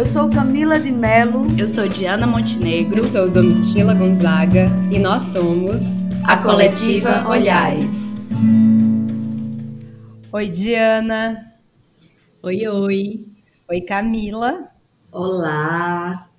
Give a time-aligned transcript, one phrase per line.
[0.00, 1.44] Eu sou Camila de Melo.
[1.60, 2.96] Eu sou Diana Montenegro.
[2.96, 5.82] Eu sou Domitila Gonzaga e nós somos
[6.24, 8.18] a Coletiva Olhares.
[10.32, 11.54] Oi, Diana.
[12.42, 13.26] Oi, oi.
[13.68, 14.70] Oi, Camila.
[15.12, 16.30] Olá.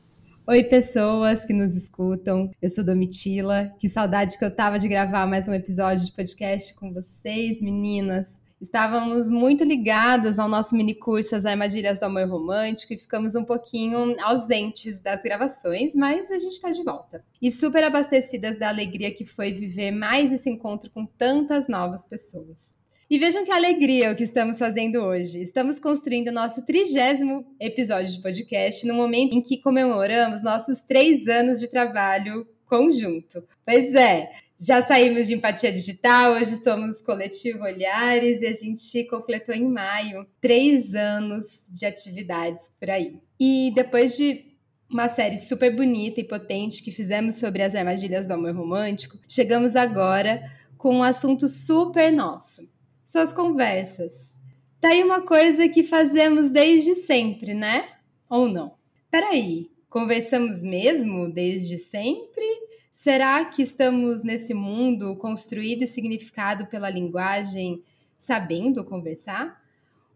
[0.47, 2.49] Oi, pessoas que nos escutam.
[2.59, 3.71] Eu sou Domitila.
[3.79, 8.41] Que saudade que eu tava de gravar mais um episódio de podcast com vocês, meninas.
[8.61, 13.43] Estávamos muito ligadas ao nosso mini curso As Armadilhas do Amor Romântico e ficamos um
[13.43, 17.25] pouquinho ausentes das gravações, mas a gente está de volta.
[17.41, 22.75] E super abastecidas da alegria que foi viver mais esse encontro com tantas novas pessoas.
[23.09, 25.41] E vejam que alegria o que estamos fazendo hoje.
[25.41, 31.27] Estamos construindo o nosso trigésimo episódio de podcast no momento em que comemoramos nossos três
[31.27, 33.43] anos de trabalho conjunto.
[33.65, 34.31] Pois é,
[34.63, 40.23] já saímos de empatia digital, hoje somos Coletivo Olhares e a gente completou em maio
[40.39, 43.19] três anos de atividades por aí.
[43.39, 44.45] E depois de
[44.87, 49.75] uma série super bonita e potente que fizemos sobre as armadilhas do amor romântico, chegamos
[49.75, 50.43] agora
[50.77, 52.69] com um assunto super nosso
[53.03, 54.39] suas conversas.
[54.79, 57.85] Tá aí uma coisa que fazemos desde sempre, né?
[58.29, 58.75] Ou não?
[59.09, 62.70] Peraí, conversamos mesmo desde sempre?
[63.01, 67.83] Será que estamos nesse mundo construído e significado pela linguagem
[68.15, 69.59] sabendo conversar?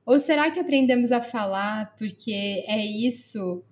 [0.06, 3.64] Ou será que aprendemos a falar porque é isso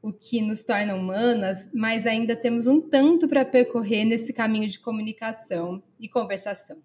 [0.00, 4.78] o que nos torna humanas, mas ainda temos um tanto para percorrer nesse caminho de
[4.78, 6.78] comunicação e conversação?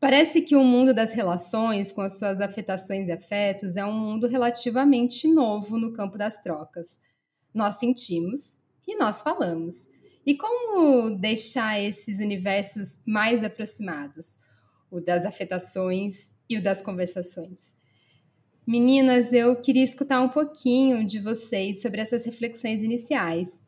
[0.00, 4.26] Parece que o mundo das relações, com as suas afetações e afetos, é um mundo
[4.26, 6.98] relativamente novo no campo das trocas.
[7.52, 8.56] Nós sentimos
[8.88, 9.94] e nós falamos.
[10.26, 14.40] E como deixar esses universos mais aproximados?
[14.90, 17.76] O das afetações e o das conversações.
[18.66, 23.62] Meninas, eu queria escutar um pouquinho de vocês sobre essas reflexões iniciais.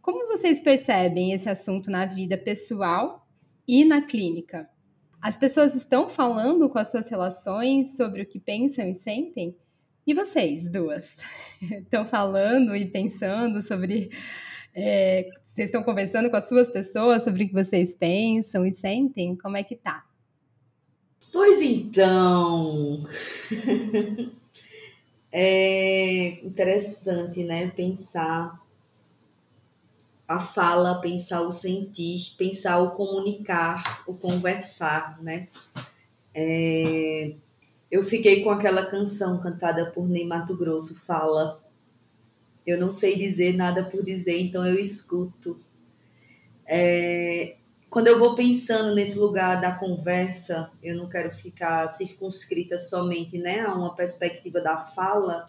[0.00, 3.26] Como vocês percebem esse assunto na vida pessoal
[3.66, 4.70] e na clínica?
[5.20, 9.56] As pessoas estão falando com as suas relações sobre o que pensam e sentem?
[10.06, 11.16] E vocês, duas?
[11.60, 14.10] Estão falando e pensando sobre.
[14.74, 19.36] É, vocês estão conversando com as suas pessoas sobre o que vocês pensam e sentem?
[19.36, 20.04] Como é que tá?
[21.32, 23.04] Pois então.
[25.32, 27.68] é interessante, né?
[27.70, 28.60] Pensar
[30.26, 35.48] a fala, pensar o sentir, pensar o comunicar, o conversar, né?
[36.34, 37.34] É,
[37.90, 41.63] eu fiquei com aquela canção cantada por Ney Mato Grosso, Fala.
[42.66, 45.58] Eu não sei dizer nada por dizer, então eu escuto.
[46.66, 47.56] É,
[47.90, 53.60] quando eu vou pensando nesse lugar da conversa, eu não quero ficar circunscrita somente né,
[53.60, 55.46] a uma perspectiva da fala,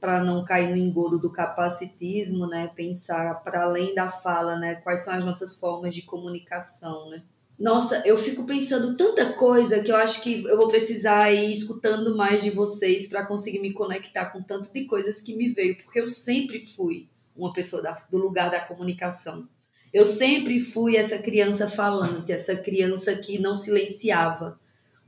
[0.00, 2.70] para não cair no engodo do capacitismo, né?
[2.74, 4.76] Pensar para além da fala, né?
[4.76, 7.22] Quais são as nossas formas de comunicação, né?
[7.58, 12.16] Nossa, eu fico pensando tanta coisa que eu acho que eu vou precisar ir escutando
[12.16, 16.00] mais de vocês para conseguir me conectar com tanto de coisas que me veio, porque
[16.00, 19.48] eu sempre fui uma pessoa da, do lugar da comunicação.
[19.92, 24.60] Eu sempre fui essa criança falante, essa criança que não silenciava,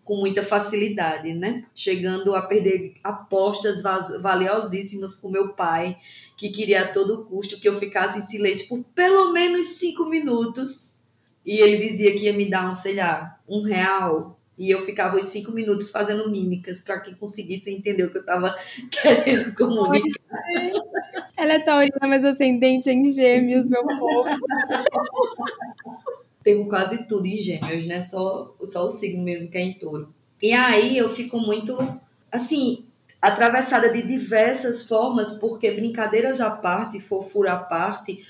[0.02, 1.64] com muita facilidade, né?
[1.72, 3.80] Chegando a perder apostas
[4.20, 5.96] valiosíssimas com meu pai,
[6.36, 10.89] que queria a todo custo que eu ficasse em silêncio por pelo menos cinco minutos.
[11.50, 14.38] E ele dizia que ia me dar, um, sei lá, um real.
[14.56, 18.20] E eu ficava os cinco minutos fazendo mímicas para que conseguisse entender o que eu
[18.20, 18.56] estava
[18.88, 20.44] querendo comunicar.
[21.36, 24.28] Ela é taurina, mas ascendente em gêmeos, meu povo.
[26.44, 28.00] pego quase tudo em gêmeos, né?
[28.00, 30.14] Só, só o signo mesmo que é em touro.
[30.40, 31.76] E aí eu fico muito,
[32.30, 32.84] assim,
[33.20, 38.24] atravessada de diversas formas, porque brincadeiras à parte, fofura à parte,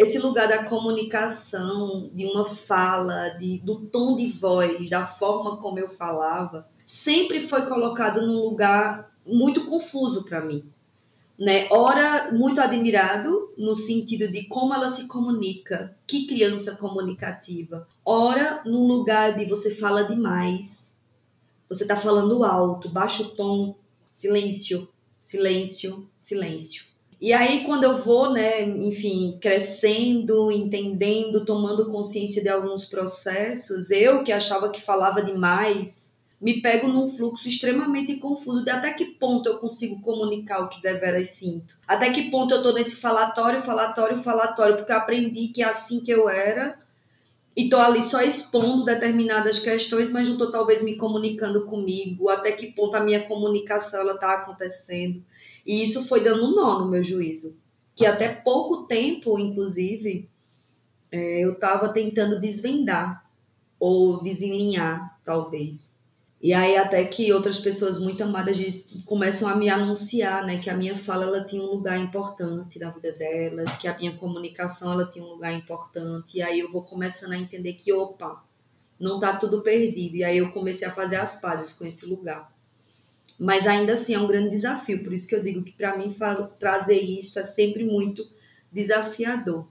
[0.00, 5.78] esse lugar da comunicação, de uma fala, de, do tom de voz, da forma como
[5.78, 10.64] eu falava, sempre foi colocado num lugar muito confuso para mim
[11.40, 11.68] né?
[11.70, 17.88] Ora, muito admirado no sentido de como ela se comunica, que criança comunicativa.
[18.04, 21.00] Ora, num lugar de você fala demais,
[21.66, 23.74] você tá falando alto, baixa o tom,
[24.12, 24.86] silêncio,
[25.18, 26.89] silêncio, silêncio.
[27.20, 34.24] E aí, quando eu vou, né, enfim, crescendo, entendendo, tomando consciência de alguns processos, eu
[34.24, 39.46] que achava que falava demais, me pego num fluxo extremamente confuso de até que ponto
[39.46, 41.74] eu consigo comunicar o que deveras sinto.
[41.86, 46.00] Até que ponto eu tô nesse falatório, falatório, falatório, porque eu aprendi que é assim
[46.00, 46.78] que eu era
[47.56, 52.52] e tô ali só expondo determinadas questões, mas não tô talvez me comunicando comigo, até
[52.52, 55.22] que ponto a minha comunicação ela tá acontecendo.
[55.66, 57.56] E isso foi dando um nó no meu juízo,
[57.94, 60.28] que até pouco tempo, inclusive,
[61.10, 63.28] é, eu estava tentando desvendar
[63.78, 65.99] ou desenlinhar, talvez.
[66.42, 70.70] E aí até que outras pessoas muito amadas diz, começam a me anunciar, né, que
[70.70, 74.92] a minha fala ela tinha um lugar importante na vida delas, que a minha comunicação
[74.92, 76.38] ela tinha um lugar importante.
[76.38, 78.42] E aí eu vou começando a entender que opa,
[78.98, 80.16] não tá tudo perdido.
[80.16, 82.50] E aí eu comecei a fazer as pazes com esse lugar.
[83.38, 86.08] Mas ainda assim é um grande desafio, por isso que eu digo que para mim
[86.58, 88.26] trazer isso é sempre muito
[88.72, 89.66] desafiador.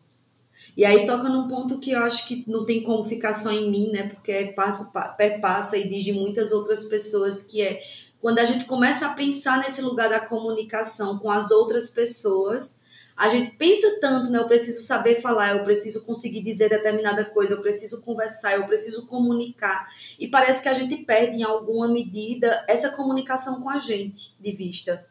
[0.76, 3.70] E aí toca num ponto que eu acho que não tem como ficar só em
[3.70, 4.08] mim, né?
[4.08, 7.80] Porque passa, perpassa e diz de muitas outras pessoas que é
[8.22, 12.80] quando a gente começa a pensar nesse lugar da comunicação com as outras pessoas,
[13.16, 14.40] a gente pensa tanto, né?
[14.40, 19.06] Eu preciso saber falar, eu preciso conseguir dizer determinada coisa, eu preciso conversar, eu preciso
[19.08, 19.86] comunicar.
[20.18, 24.52] E parece que a gente perde, em alguma medida, essa comunicação com a gente de
[24.54, 25.06] vista.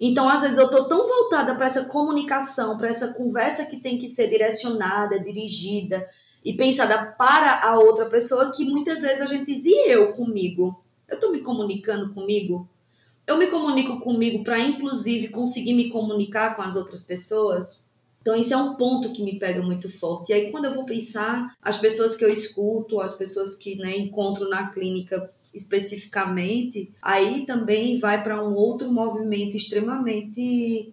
[0.00, 3.98] Então, às vezes, eu estou tão voltada para essa comunicação, para essa conversa que tem
[3.98, 6.06] que ser direcionada, dirigida
[6.44, 10.82] e pensada para a outra pessoa, que muitas vezes a gente diz, e eu comigo?
[11.08, 12.68] Eu estou me comunicando comigo?
[13.26, 17.84] Eu me comunico comigo para, inclusive, conseguir me comunicar com as outras pessoas?
[18.20, 20.30] Então, esse é um ponto que me pega muito forte.
[20.30, 23.96] E aí, quando eu vou pensar, as pessoas que eu escuto, as pessoas que né,
[23.96, 30.92] encontro na clínica especificamente, aí também vai para um outro movimento extremamente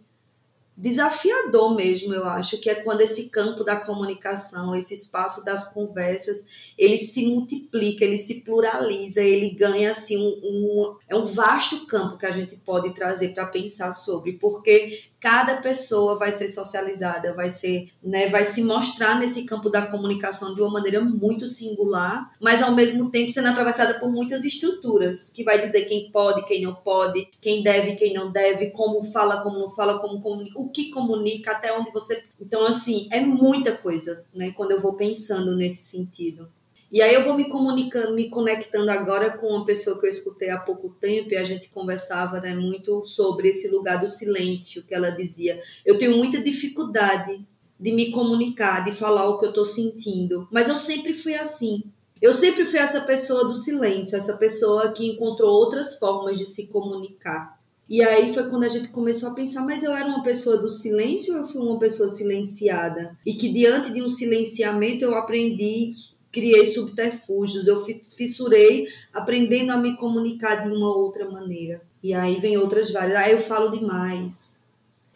[0.81, 6.71] desafiador mesmo, eu acho, que é quando esse campo da comunicação, esse espaço das conversas,
[6.75, 12.17] ele se multiplica, ele se pluraliza, ele ganha assim um, um é um vasto campo
[12.17, 17.51] que a gente pode trazer para pensar sobre, porque cada pessoa vai ser socializada, vai
[17.51, 22.63] ser, né, vai se mostrar nesse campo da comunicação de uma maneira muito singular, mas
[22.63, 26.73] ao mesmo tempo sendo atravessada por muitas estruturas, que vai dizer quem pode, quem não
[26.73, 31.51] pode, quem deve, quem não deve, como fala, como não fala, como comunica, que comunica,
[31.51, 32.23] até onde você.
[32.39, 36.49] Então, assim, é muita coisa, né, quando eu vou pensando nesse sentido.
[36.91, 40.49] E aí eu vou me comunicando, me conectando agora com uma pessoa que eu escutei
[40.49, 44.93] há pouco tempo e a gente conversava né, muito sobre esse lugar do silêncio, que
[44.93, 47.45] ela dizia, eu tenho muita dificuldade
[47.79, 51.81] de me comunicar, de falar o que eu estou sentindo, mas eu sempre fui assim.
[52.21, 56.67] Eu sempre fui essa pessoa do silêncio, essa pessoa que encontrou outras formas de se
[56.67, 57.57] comunicar.
[57.91, 60.69] E aí foi quando a gente começou a pensar, mas eu era uma pessoa do
[60.69, 63.17] silêncio ou eu fui uma pessoa silenciada?
[63.25, 65.89] E que diante de um silenciamento eu aprendi
[66.31, 71.81] criei subterfúgios, eu fissurei aprendendo a me comunicar de uma outra maneira.
[72.01, 73.17] E aí vem outras várias.
[73.17, 74.63] Aí eu falo demais,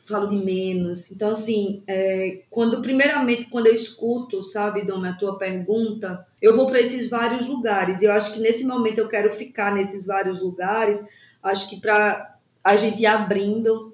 [0.06, 1.10] falo de menos.
[1.14, 6.68] Então, assim, é, quando primeiramente, quando eu escuto, sabe, Dom, a tua pergunta, eu vou
[6.68, 8.02] para esses vários lugares.
[8.02, 11.02] E eu acho que nesse momento eu quero ficar nesses vários lugares.
[11.42, 12.35] Acho que para
[12.66, 13.94] a gente ir abrindo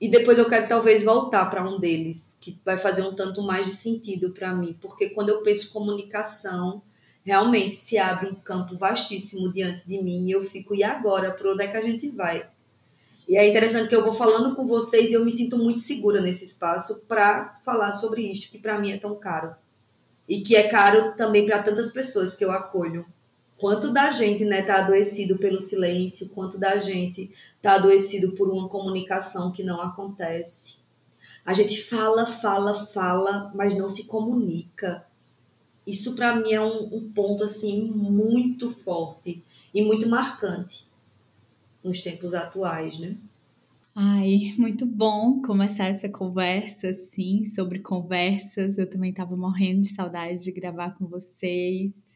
[0.00, 3.66] e depois eu quero talvez voltar para um deles, que vai fazer um tanto mais
[3.66, 6.80] de sentido para mim, porque quando eu penso comunicação,
[7.24, 11.32] realmente se abre um campo vastíssimo diante de mim e eu fico, e agora?
[11.32, 12.46] Para onde é que a gente vai?
[13.26, 16.20] E é interessante que eu vou falando com vocês e eu me sinto muito segura
[16.20, 19.56] nesse espaço para falar sobre isto, que para mim é tão caro.
[20.28, 23.04] E que é caro também para tantas pessoas que eu acolho
[23.64, 27.30] quanto da gente né tá adoecido pelo silêncio, quanto da gente
[27.62, 30.80] tá adoecido por uma comunicação que não acontece.
[31.46, 35.06] A gente fala, fala, fala, mas não se comunica.
[35.86, 40.86] Isso para mim é um, um ponto assim muito forte e muito marcante
[41.82, 43.16] nos tempos atuais, né?
[43.94, 48.76] Ai, muito bom começar essa conversa, assim, sobre conversas.
[48.76, 52.13] Eu também estava morrendo de saudade de gravar com vocês.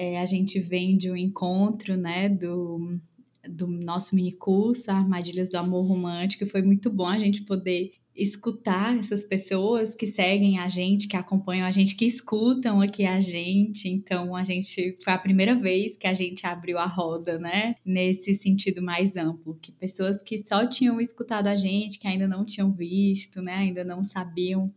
[0.00, 3.00] É, a gente vem de um encontro, né, do,
[3.48, 7.94] do nosso mini curso, Armadilhas do Amor Romântico, e foi muito bom a gente poder
[8.14, 13.18] escutar essas pessoas que seguem a gente, que acompanham a gente, que escutam aqui a
[13.18, 13.88] gente.
[13.88, 17.74] Então, a gente foi a primeira vez que a gente abriu a roda, né?
[17.84, 22.44] Nesse sentido mais amplo, que pessoas que só tinham escutado a gente, que ainda não
[22.44, 23.54] tinham visto, né?
[23.54, 24.72] Ainda não sabiam,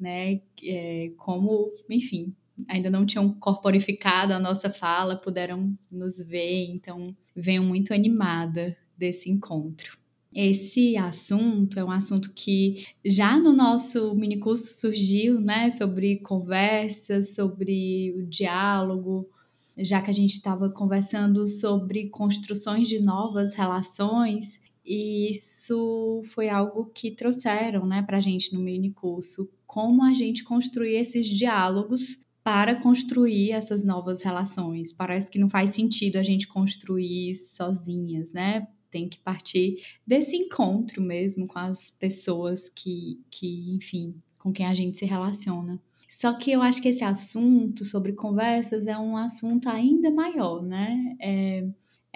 [0.00, 0.40] né?
[0.64, 2.34] É, como, enfim,
[2.66, 9.30] ainda não tinham corporificado a nossa fala, puderam nos ver, então venho muito animada desse
[9.30, 9.96] encontro.
[10.34, 18.14] Esse assunto é um assunto que já no nosso minicurso surgiu, né, sobre conversas, sobre
[18.16, 19.28] o diálogo,
[19.76, 26.86] já que a gente estava conversando sobre construções de novas relações, e isso foi algo
[26.86, 32.76] que trouxeram, né, para a gente no minicurso, como a gente construir esses diálogos para
[32.76, 34.90] construir essas novas relações.
[34.90, 38.66] Parece que não faz sentido a gente construir sozinhas, né?
[38.90, 44.72] Tem que partir desse encontro mesmo com as pessoas que, que enfim, com quem a
[44.72, 45.78] gente se relaciona.
[46.08, 51.18] Só que eu acho que esse assunto sobre conversas é um assunto ainda maior, né?
[51.20, 51.68] É,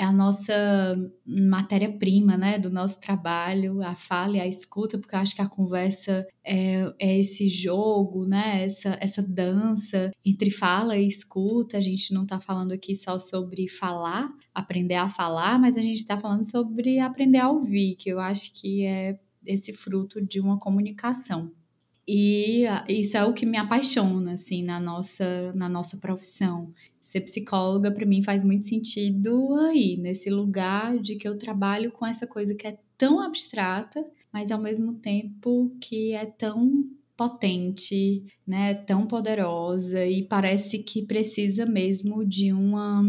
[0.02, 0.52] é a nossa
[1.24, 5.48] matéria-prima, né, do nosso trabalho, a fala e a escuta, porque eu acho que a
[5.48, 11.78] conversa é, é esse jogo, né, essa, essa dança entre fala e escuta.
[11.78, 15.98] A gente não está falando aqui só sobre falar, aprender a falar, mas a gente
[15.98, 20.58] está falando sobre aprender a ouvir, que eu acho que é esse fruto de uma
[20.58, 21.50] comunicação.
[22.06, 26.72] E isso é o que me apaixona, assim, na nossa, na nossa profissão.
[27.00, 32.06] Ser psicóloga para mim faz muito sentido aí, nesse lugar de que eu trabalho com
[32.06, 36.84] essa coisa que é tão abstrata, mas ao mesmo tempo que é tão
[37.16, 43.04] potente, né, tão poderosa e parece que precisa mesmo de uma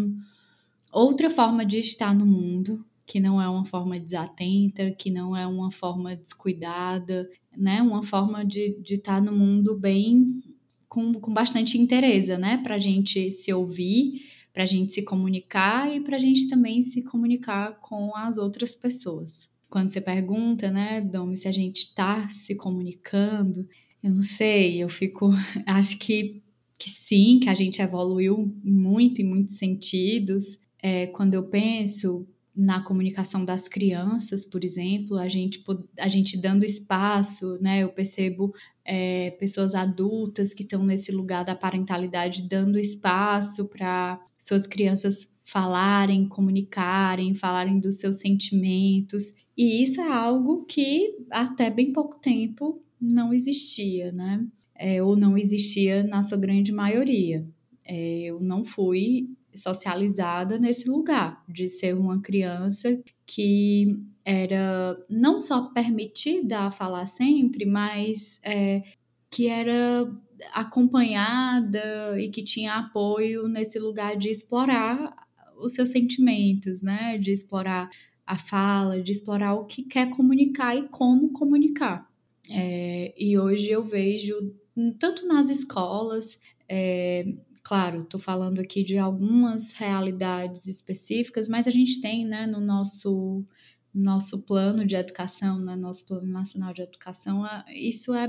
[0.91, 5.47] outra forma de estar no mundo, que não é uma forma desatenta, que não é
[5.47, 10.41] uma forma descuidada, né, uma forma de, estar no mundo bem
[10.88, 12.57] com, com bastante interesse, né?
[12.63, 14.22] Para a gente se ouvir,
[14.53, 18.75] para a gente se comunicar e para a gente também se comunicar com as outras
[18.75, 19.50] pessoas.
[19.69, 23.67] Quando você pergunta, né, Domi, se a gente está se comunicando,
[24.03, 25.29] eu não sei, eu fico.
[25.65, 26.43] Acho que,
[26.77, 30.60] que sim, que a gente evoluiu muito em muitos sentidos.
[30.79, 35.63] É, quando eu penso na comunicação das crianças, por exemplo, a gente,
[35.98, 37.83] a gente dando espaço, né?
[37.83, 38.53] Eu percebo
[38.86, 46.27] é, pessoas adultas que estão nesse lugar da parentalidade dando espaço para suas crianças falarem,
[46.27, 49.36] comunicarem, falarem dos seus sentimentos.
[49.57, 54.45] E isso é algo que até bem pouco tempo não existia, né?
[54.75, 57.45] É, ou não existia na sua grande maioria.
[57.86, 65.67] É, eu não fui socializada nesse lugar de ser uma criança que era não só
[65.67, 68.83] permitida a falar sempre, mas é,
[69.29, 70.10] que era
[70.53, 75.15] acompanhada e que tinha apoio nesse lugar de explorar
[75.57, 77.17] os seus sentimentos, né?
[77.17, 77.89] De explorar
[78.25, 82.10] a fala, de explorar o que quer comunicar e como comunicar.
[82.50, 84.53] É, e hoje eu vejo,
[85.00, 87.25] tanto nas escolas, é,
[87.63, 93.46] claro, estou falando aqui de algumas realidades específicas, mas a gente tem né, no nosso
[93.93, 98.27] nosso plano de educação, no né, nosso plano nacional de educação, isso é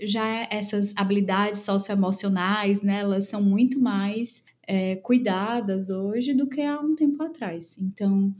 [0.00, 6.60] já é, essas habilidades socioemocionais, né, elas são muito mais é, cuidadas hoje do que
[6.60, 7.76] há um tempo atrás.
[7.80, 8.34] Então,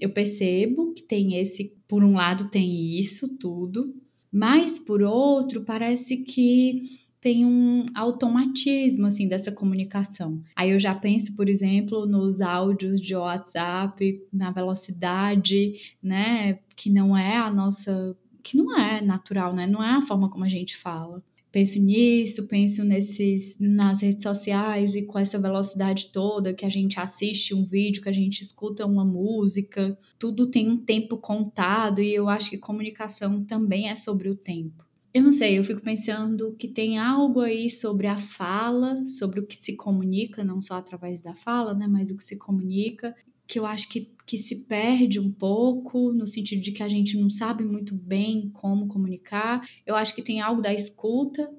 [0.00, 3.94] eu percebo que tem esse, por um lado, tem isso tudo,
[4.32, 10.40] mas por outro, parece que tem um automatismo assim dessa comunicação.
[10.54, 17.18] Aí eu já penso, por exemplo, nos áudios de WhatsApp, na velocidade, né, que não
[17.18, 19.66] é a nossa, que não é natural, né?
[19.66, 21.20] Não é a forma como a gente fala.
[21.50, 27.00] Penso nisso, penso nesses nas redes sociais e com essa velocidade toda que a gente
[27.00, 32.14] assiste um vídeo, que a gente escuta uma música, tudo tem um tempo contado e
[32.14, 34.85] eu acho que comunicação também é sobre o tempo.
[35.16, 39.46] Eu não sei, eu fico pensando que tem algo aí sobre a fala, sobre o
[39.46, 43.58] que se comunica, não só através da fala, né, mas o que se comunica, que
[43.58, 47.30] eu acho que, que se perde um pouco, no sentido de que a gente não
[47.30, 49.66] sabe muito bem como comunicar.
[49.86, 51.50] Eu acho que tem algo da escuta,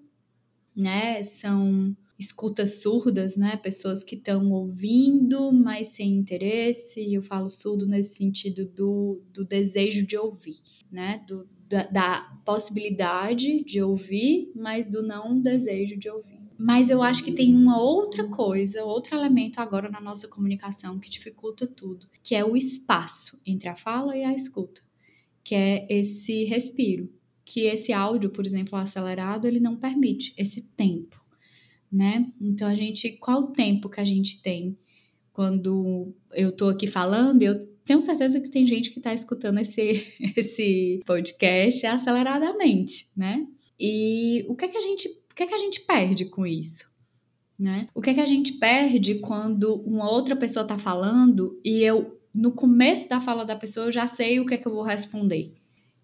[0.75, 1.23] né?
[1.23, 3.57] São escutas surdas, né?
[3.57, 7.01] Pessoas que estão ouvindo, mas sem interesse.
[7.01, 10.59] E eu falo surdo nesse sentido do, do desejo de ouvir,
[10.91, 11.23] né?
[11.27, 16.37] Do, da, da possibilidade de ouvir, mas do não desejo de ouvir.
[16.57, 21.09] Mas eu acho que tem uma outra coisa, outro elemento agora na nossa comunicação que
[21.09, 24.81] dificulta tudo, que é o espaço entre a fala e a escuta,
[25.43, 27.11] que é esse respiro,
[27.45, 31.23] que esse áudio, por exemplo, acelerado, ele não permite esse tempo,
[31.91, 32.31] né?
[32.41, 34.75] Então a gente, qual o tempo que a gente tem
[35.31, 40.05] quando eu tô aqui falando, eu tenho certeza que tem gente que está escutando esse,
[40.35, 43.47] esse podcast aceleradamente, né?
[43.79, 46.45] E o que é que a gente, o que é que a gente perde com
[46.45, 46.85] isso?
[47.57, 47.87] Né?
[47.95, 52.19] O que é que a gente perde quando uma outra pessoa está falando e eu,
[52.33, 54.83] no começo da fala da pessoa, eu já sei o que é que eu vou
[54.83, 55.55] responder.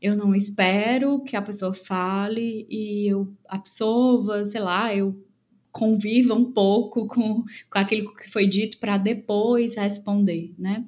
[0.02, 5.24] Eu não espero que a pessoa fale e eu absorva, sei lá, eu
[5.72, 10.86] conviva um pouco com, com aquilo que foi dito para depois responder, né?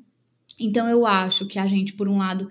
[0.59, 2.49] Então eu acho que a gente, por um lado,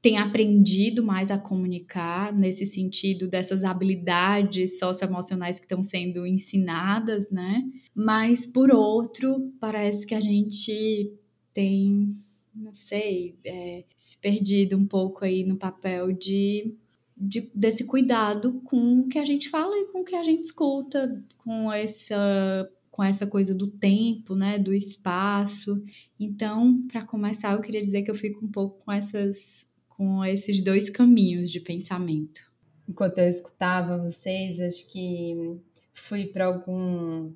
[0.00, 7.64] tem aprendido mais a comunicar nesse sentido dessas habilidades socioemocionais que estão sendo ensinadas, né?
[7.94, 11.12] Mas por outro, parece que a gente
[11.52, 12.16] tem,
[12.54, 16.72] não sei, é, se perdido um pouco aí no papel de,
[17.16, 20.44] de, desse cuidado com o que a gente fala e com o que a gente
[20.44, 25.80] escuta, com essa com essa coisa do tempo, né, do espaço.
[26.18, 30.60] Então, para começar, eu queria dizer que eu fico um pouco com essas com esses
[30.60, 32.40] dois caminhos de pensamento.
[32.88, 35.60] Enquanto eu escutava vocês, acho que
[35.94, 37.32] fui para algum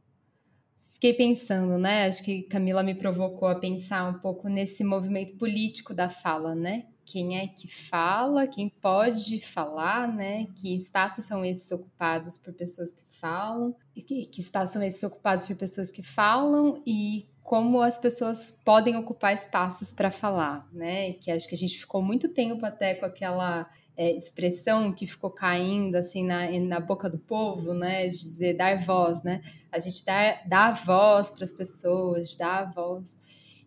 [0.94, 2.06] fiquei pensando, né?
[2.06, 6.86] Acho que Camila me provocou a pensar um pouco nesse movimento político da fala, né?
[7.04, 10.48] Quem é que fala, quem pode falar, né?
[10.56, 15.44] Que espaços são esses ocupados por pessoas que falam, que, que espaços são esses ocupados
[15.44, 21.12] por pessoas que falam e como as pessoas podem ocupar espaços para falar, né?
[21.14, 25.30] Que acho que a gente ficou muito tempo até com aquela é, expressão que ficou
[25.30, 28.08] caindo assim na, na boca do povo, né?
[28.08, 29.40] De dizer dar voz, né?
[29.70, 33.18] A gente dá, dá voz para as pessoas, dá voz.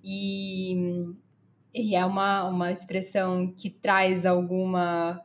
[0.04, 1.14] E,
[1.74, 5.22] e é uma, uma expressão que traz alguma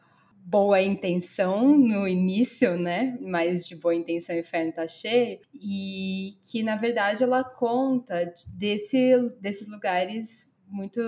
[0.50, 3.16] boa intenção no início, né?
[3.20, 5.38] Mas de boa intenção o inferno tá cheio.
[5.54, 11.00] E que, na verdade, ela conta desse, desses lugares muito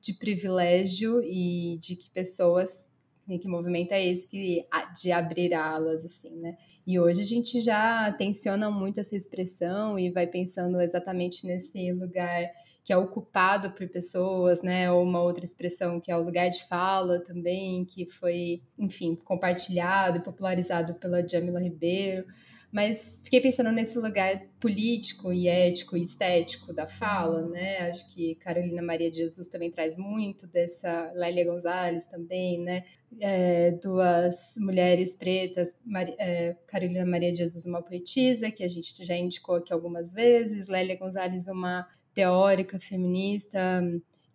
[0.00, 2.88] de privilégio e de que pessoas
[3.26, 4.66] que movimento é esse que
[5.00, 6.58] de abrir alas assim, né?
[6.86, 12.50] E hoje a gente já tensiona muito essa expressão e vai pensando exatamente nesse lugar
[12.84, 14.92] que é ocupado por pessoas, né?
[14.92, 20.18] Ou uma outra expressão que é o lugar de fala também, que foi, enfim, compartilhado
[20.18, 22.26] e popularizado pela Jamila Ribeiro.
[22.70, 27.88] Mas fiquei pensando nesse lugar político e ético e estético da fala, né?
[27.88, 32.84] Acho que Carolina Maria de Jesus também traz muito dessa, Lélia Gonzalez também, né?
[33.20, 39.04] É, duas mulheres pretas, Mar, é, Carolina Maria de Jesus, uma poetisa, que a gente
[39.04, 43.82] já indicou aqui algumas vezes, Lélia Gonzalez, uma teórica feminista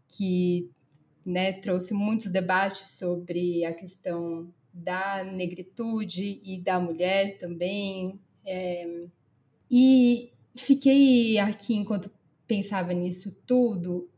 [0.07, 0.69] que
[1.25, 8.19] né, trouxe muitos debates sobre a questão da negritude e da mulher também.
[8.45, 9.05] É,
[9.69, 12.11] e fiquei aqui, enquanto
[12.47, 14.09] pensava nisso tudo,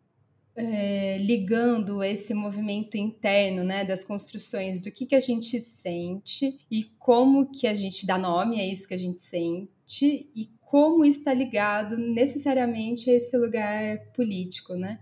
[0.55, 6.83] é, ligando esse movimento interno, né, das construções do que, que a gente sente e
[6.99, 11.34] como que a gente dá nome a isso que a gente sente e como está
[11.34, 14.99] ligado necessariamente a esse lugar político, né?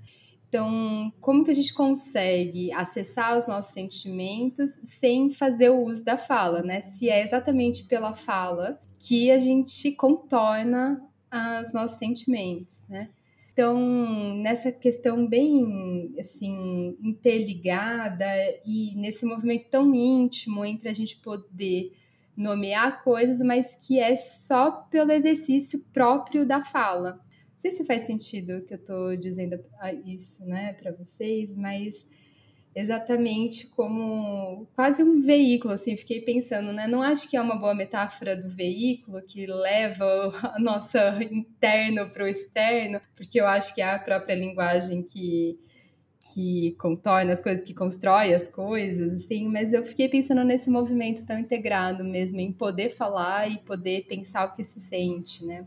[0.47, 6.17] Então, como que a gente consegue acessar os nossos sentimentos sem fazer o uso da
[6.17, 6.81] fala, né?
[6.81, 11.07] Se é exatamente pela fala que a gente contorna
[11.61, 13.09] os nossos sentimentos, né?
[13.53, 13.77] Então,
[14.37, 18.25] nessa questão bem assim interligada
[18.65, 21.93] e nesse movimento tão íntimo entre a gente poder
[22.39, 27.15] nomear coisas, mas que é só pelo exercício próprio da fala.
[27.51, 29.59] Não sei se faz sentido que eu estou dizendo
[30.05, 32.07] isso, né, para vocês, mas
[32.73, 36.87] exatamente como quase um veículo, assim, fiquei pensando, né?
[36.87, 42.23] Não acho que é uma boa metáfora do veículo que leva a nossa interno para
[42.23, 45.59] o externo, porque eu acho que é a própria linguagem que
[46.19, 51.25] que contorna as coisas, que constrói as coisas, assim, mas eu fiquei pensando nesse movimento
[51.25, 55.65] tão integrado mesmo, em poder falar e poder pensar o que se sente, né?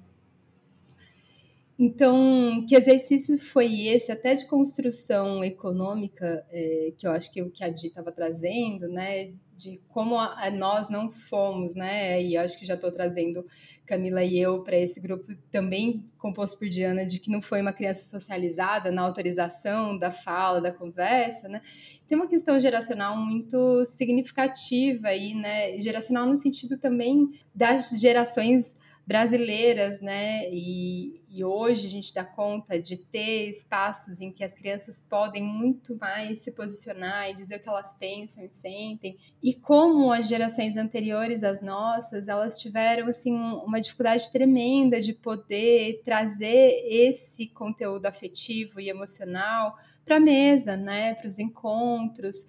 [1.79, 7.51] Então, que exercício foi esse, até de construção econômica, é, que eu acho que o
[7.51, 12.37] que a Di estava trazendo, né, de como a, a nós não fomos, né, e
[12.37, 13.45] acho que já estou trazendo
[13.87, 17.73] Camila e eu para esse grupo também composto por Diana, de que não foi uma
[17.73, 21.61] criança socializada na autorização da fala, da conversa, né,
[22.07, 28.75] tem uma questão geracional muito significativa aí, né, geracional no sentido também das gerações
[29.07, 30.49] brasileiras, né?
[30.51, 35.43] E, e hoje a gente dá conta de ter espaços em que as crianças podem
[35.43, 39.19] muito mais se posicionar e dizer o que elas pensam e sentem.
[39.43, 46.01] E como as gerações anteriores às nossas, elas tiveram assim uma dificuldade tremenda de poder
[46.05, 51.15] trazer esse conteúdo afetivo e emocional para a mesa, né?
[51.15, 52.47] Para os encontros.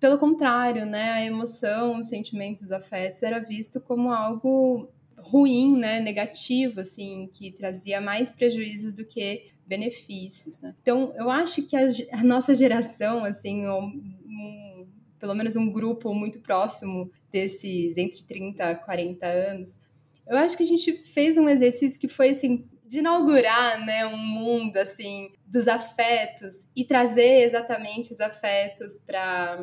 [0.00, 4.88] Pelo contrário, né, a emoção, os sentimentos, os afetos era visto como algo
[5.22, 10.74] ruim, né, negativo, assim, que trazia mais prejuízos do que benefícios, né?
[10.82, 13.84] Então, eu acho que a, a nossa geração, assim, um,
[14.26, 14.86] um,
[15.18, 19.78] pelo menos um grupo muito próximo desses entre 30 e 40 anos,
[20.26, 24.18] eu acho que a gente fez um exercício que foi, assim, de inaugurar, né, um
[24.18, 29.58] mundo assim dos afetos e trazer exatamente os afetos para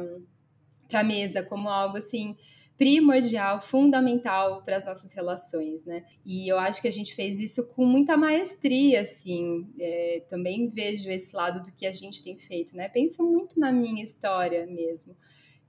[0.87, 2.35] para a mesa como algo assim
[2.79, 6.05] primordial, fundamental para as nossas relações, né?
[6.25, 9.67] E eu acho que a gente fez isso com muita maestria, assim.
[9.77, 12.87] É, também vejo esse lado do que a gente tem feito, né?
[12.87, 15.13] Penso muito na minha história mesmo.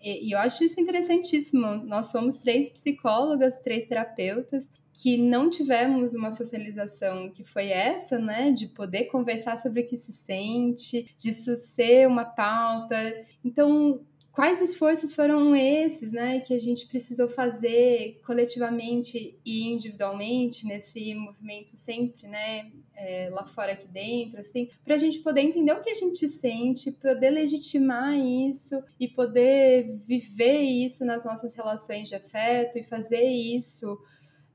[0.01, 1.67] E, e eu acho isso interessantíssimo.
[1.85, 8.53] Nós somos três psicólogas, três terapeutas, que não tivemos uma socialização que foi essa, né,
[8.53, 12.97] de poder conversar sobre o que se sente, de isso ser uma pauta.
[13.45, 14.01] Então,
[14.41, 21.77] quais esforços foram esses, né, que a gente precisou fazer coletivamente e individualmente nesse movimento
[21.77, 25.91] sempre, né, é, lá fora aqui dentro, assim, para a gente poder entender o que
[25.91, 32.79] a gente sente, poder legitimar isso e poder viver isso nas nossas relações de afeto
[32.79, 33.99] e fazer isso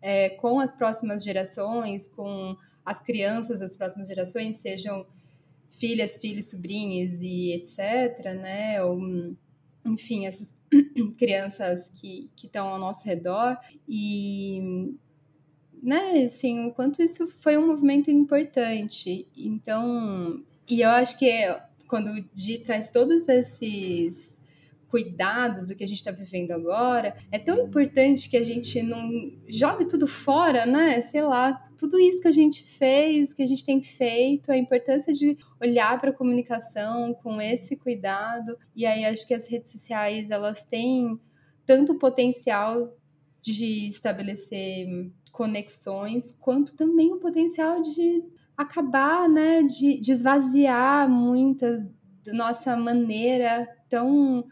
[0.02, 5.06] é, com as próximas gerações, com as crianças das próximas gerações, sejam
[5.70, 8.98] filhas, filhos, sobrinhos e etc, né, ou
[9.86, 10.56] enfim, essas
[11.18, 14.96] crianças que estão ao nosso redor e
[15.82, 19.28] né, assim, o quanto isso foi um movimento importante.
[19.38, 21.30] Então, e eu acho que
[21.88, 24.40] quando o Di traz todos esses
[24.90, 29.10] cuidados do que a gente está vivendo agora, é tão importante que a gente não
[29.48, 31.02] jogue tudo fora, né?
[31.02, 35.14] Sei lá, tudo isso que a gente fez, que a gente tem feito, a importância
[35.14, 38.58] de olhar para a comunicação com esse cuidado.
[38.76, 41.20] E aí acho que as redes sociais elas têm
[41.66, 42.96] tanto potencial
[43.42, 44.88] de estabelecer
[45.32, 48.24] conexões, quanto também o potencial de
[48.56, 51.82] acabar, né, de, de esvaziar muitas
[52.26, 54.46] da nossa maneira tão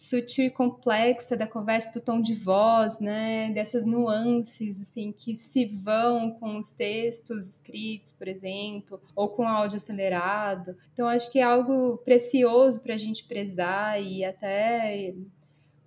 [0.00, 5.66] sutil e complexa da conversa, do tom de voz, né, dessas nuances assim que se
[5.66, 10.74] vão com os textos escritos, por exemplo, ou com áudio acelerado.
[10.94, 15.14] Então acho que é algo precioso para a gente prezar e até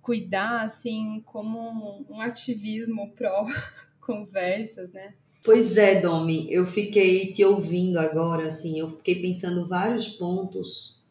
[0.00, 3.46] cuidar assim como um ativismo pró
[4.00, 5.14] conversas, né?
[5.42, 11.02] Pois é, Domi, eu fiquei te ouvindo agora, assim, eu fiquei pensando vários pontos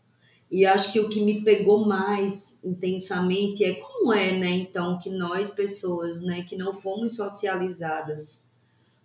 [0.51, 5.09] e acho que o que me pegou mais intensamente é como é, né, então, que
[5.09, 8.43] nós, pessoas, né, que não fomos socializadas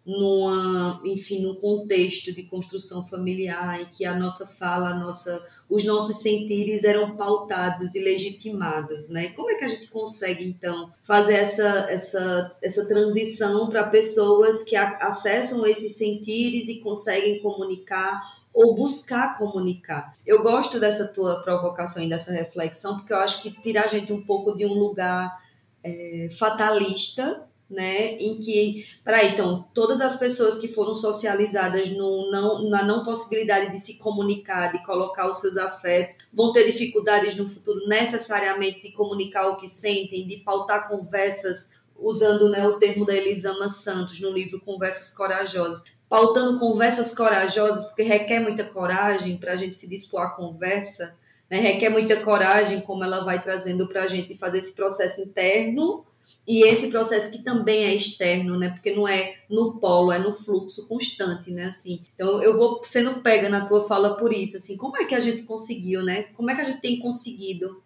[0.09, 5.85] numa, enfim, num contexto de construção familiar em que a nossa fala, a nossa, os
[5.85, 9.29] nossos sentires eram pautados e legitimados, né?
[9.37, 14.75] Como é que a gente consegue então fazer essa essa essa transição para pessoas que
[14.75, 18.23] a, acessam esses sentires e conseguem comunicar
[18.59, 20.17] ou buscar comunicar?
[20.27, 24.13] Eu gosto dessa tua provocação e dessa reflexão porque eu acho que tira a gente
[24.13, 25.41] um pouco de um lugar
[25.85, 28.13] é, fatalista né?
[28.15, 33.71] Em que, peraí, então, todas as pessoas que foram socializadas no não, na não possibilidade
[33.71, 38.93] de se comunicar, de colocar os seus afetos, vão ter dificuldades no futuro necessariamente de
[38.93, 44.33] comunicar o que sentem, de pautar conversas, usando né, o termo da Elisama Santos no
[44.33, 45.98] livro Conversas Corajosas.
[46.09, 51.17] Pautando conversas corajosas, porque requer muita coragem para a gente se dispor à conversa,
[51.51, 51.59] né?
[51.59, 56.05] requer muita coragem, como ela vai trazendo para a gente fazer esse processo interno
[56.47, 58.71] e esse processo que também é externo, né?
[58.71, 61.67] Porque não é no polo, é no fluxo constante, né?
[61.67, 65.15] Assim, então eu vou sendo pega na tua fala por isso, assim, como é que
[65.15, 66.25] a gente conseguiu, né?
[66.35, 67.83] Como é que a gente tem conseguido?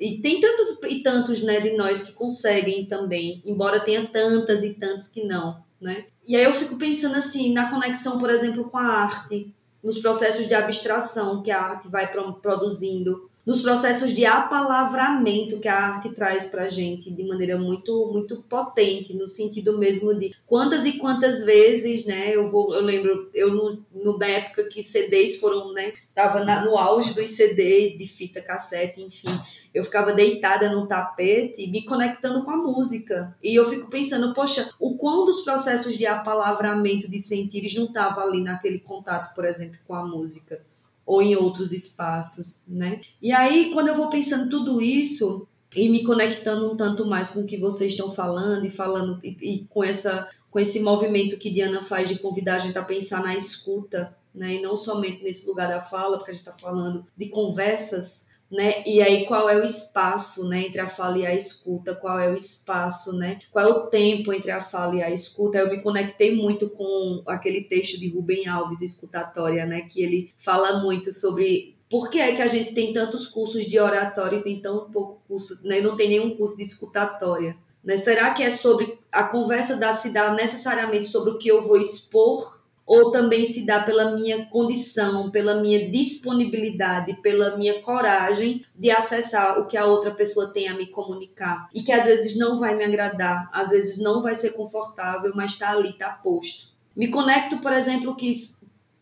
[0.00, 4.74] E tem tantos e tantos, né, de nós que conseguem também, embora tenha tantas e
[4.74, 6.06] tantos que não, né?
[6.26, 10.46] E aí eu fico pensando assim, na conexão, por exemplo, com a arte, nos processos
[10.46, 12.10] de abstração que a arte vai
[12.42, 18.10] produzindo, nos processos de apalavramento que a arte traz para a gente de maneira muito
[18.12, 23.30] muito potente no sentido mesmo de quantas e quantas vezes né eu vou eu lembro
[23.32, 27.96] eu no, no na época que CDs foram né tava na, no auge dos CDs
[27.96, 29.38] de fita cassete enfim
[29.72, 33.36] eu ficava deitada no tapete me conectando com a música.
[33.42, 38.22] E eu fico pensando poxa o quão dos processos de apalavramento de sentires não tava
[38.22, 40.64] ali naquele contato por exemplo com a música
[41.06, 43.00] ou em outros espaços, né?
[43.22, 47.40] E aí, quando eu vou pensando tudo isso e me conectando um tanto mais com
[47.40, 51.50] o que vocês estão falando e falando e, e com essa com esse movimento que
[51.50, 54.54] Diana faz de convidar a gente a pensar na escuta, né?
[54.54, 58.82] E não somente nesse lugar da fala, porque a gente está falando de conversas né?
[58.86, 61.94] E aí qual é o espaço, né, entre a fala e a escuta?
[61.94, 63.38] Qual é o espaço, né?
[63.50, 65.58] Qual é o tempo entre a fala e a escuta?
[65.58, 70.80] Eu me conectei muito com aquele texto de Rubem Alves, Escutatória, né, que ele fala
[70.80, 74.60] muito sobre por que é que a gente tem tantos cursos de oratória e tem
[74.60, 75.80] tão pouco curso, né?
[75.80, 77.96] Não tem nenhum curso de escutatória, né?
[77.96, 82.64] Será que é sobre a conversa da dar necessariamente sobre o que eu vou expor
[82.86, 89.58] ou também se dá pela minha condição, pela minha disponibilidade, pela minha coragem de acessar
[89.58, 92.76] o que a outra pessoa tem a me comunicar e que às vezes não vai
[92.76, 96.68] me agradar, às vezes não vai ser confortável, mas está ali, está posto.
[96.94, 98.32] Me conecto, por exemplo, que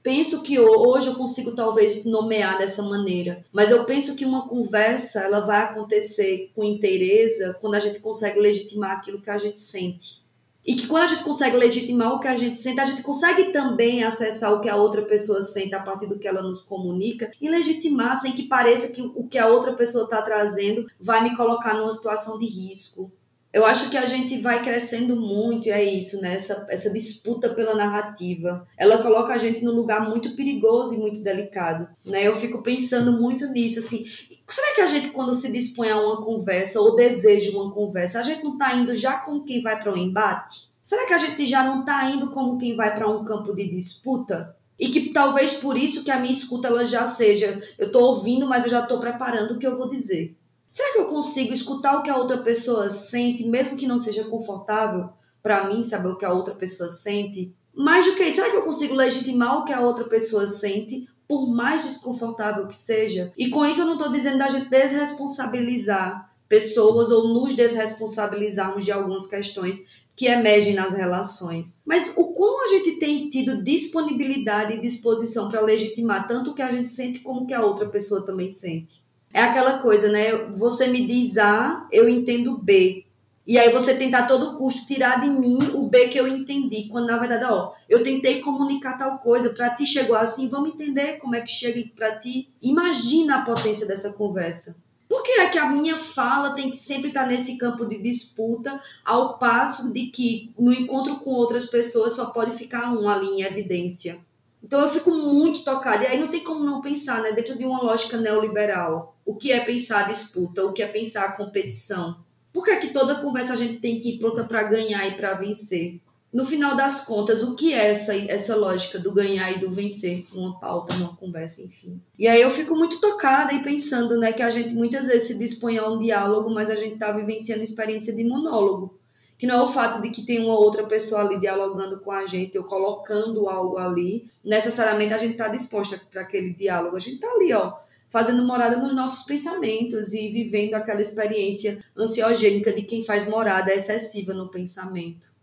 [0.02, 5.20] penso que hoje eu consigo talvez nomear dessa maneira, mas eu penso que uma conversa
[5.20, 10.23] ela vai acontecer com inteireza quando a gente consegue legitimar aquilo que a gente sente.
[10.66, 13.52] E que quando a gente consegue legitimar o que a gente sente, a gente consegue
[13.52, 17.30] também acessar o que a outra pessoa sente a partir do que ela nos comunica
[17.40, 21.36] e legitimar sem que pareça que o que a outra pessoa está trazendo vai me
[21.36, 23.12] colocar numa situação de risco.
[23.54, 26.34] Eu acho que a gente vai crescendo muito, e é isso, né?
[26.34, 28.66] Essa, essa disputa pela narrativa.
[28.76, 32.26] Ela coloca a gente num lugar muito perigoso e muito delicado, né?
[32.26, 34.04] Eu fico pensando muito nisso, assim.
[34.48, 38.22] Será que a gente, quando se dispõe a uma conversa ou deseja uma conversa, a
[38.24, 40.68] gente não está indo já como quem vai para um embate?
[40.82, 43.68] Será que a gente já não está indo como quem vai para um campo de
[43.68, 44.56] disputa?
[44.76, 48.48] E que talvez por isso que a minha escuta ela já seja, eu estou ouvindo,
[48.48, 50.36] mas eu já estou preparando o que eu vou dizer.
[50.74, 54.24] Será que eu consigo escutar o que a outra pessoa sente, mesmo que não seja
[54.24, 55.08] confortável
[55.40, 57.54] para mim saber o que a outra pessoa sente?
[57.72, 61.08] Mais do que isso, será que eu consigo legitimar o que a outra pessoa sente,
[61.28, 63.32] por mais desconfortável que seja?
[63.38, 68.90] E com isso eu não estou dizendo da gente desresponsabilizar pessoas ou nos desresponsabilizarmos de
[68.90, 69.80] algumas questões
[70.16, 71.80] que emergem nas relações.
[71.86, 76.62] Mas o como a gente tem tido disponibilidade e disposição para legitimar tanto o que
[76.62, 79.03] a gente sente como o que a outra pessoa também sente?
[79.34, 80.32] É aquela coisa, né?
[80.54, 83.04] Você me diz A, eu entendo B.
[83.44, 86.88] E aí você tentar a todo custo tirar de mim o B que eu entendi,
[86.88, 91.18] quando na verdade, ó, eu tentei comunicar tal coisa, para ti chegou assim, vamos entender
[91.18, 92.48] como é que chega para ti.
[92.62, 94.76] Imagina a potência dessa conversa.
[95.08, 98.80] Por que é que a minha fala tem que sempre estar nesse campo de disputa,
[99.04, 103.42] ao passo de que no encontro com outras pessoas só pode ficar um ali em
[103.42, 104.16] evidência?
[104.64, 106.04] Então eu fico muito tocada.
[106.04, 107.32] E aí não tem como não pensar, né?
[107.32, 109.14] Dentro de uma lógica neoliberal.
[109.22, 110.64] O que é pensar disputa?
[110.64, 112.16] O que é pensar competição?
[112.50, 115.16] Por que, é que toda conversa a gente tem que ir pronta para ganhar e
[115.16, 116.00] para vencer?
[116.32, 120.26] No final das contas, o que é essa, essa lógica do ganhar e do vencer
[120.32, 122.00] numa pauta, numa conversa, enfim?
[122.18, 125.38] E aí eu fico muito tocada e pensando, né, que a gente muitas vezes se
[125.38, 128.98] dispõe a um diálogo, mas a gente está vivenciando experiência de monólogo
[129.38, 132.24] que não é o fato de que tem uma outra pessoa ali dialogando com a
[132.24, 136.96] gente ou colocando algo ali, necessariamente a gente está disposta para aquele diálogo.
[136.96, 137.74] A gente está ali, ó,
[138.08, 144.32] fazendo morada nos nossos pensamentos e vivendo aquela experiência ansiogênica de quem faz morada excessiva
[144.32, 145.34] no pensamento.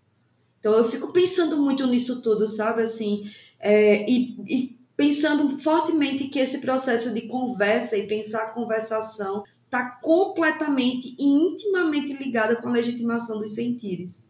[0.60, 2.84] Então eu fico pensando muito nisso tudo, sabe?
[2.84, 3.24] Assim,
[3.60, 9.86] é, e, e pensando fortemente que esse processo de conversa e pensar a conversação está
[10.02, 14.30] completamente e intimamente ligada com a legitimação dos sentires.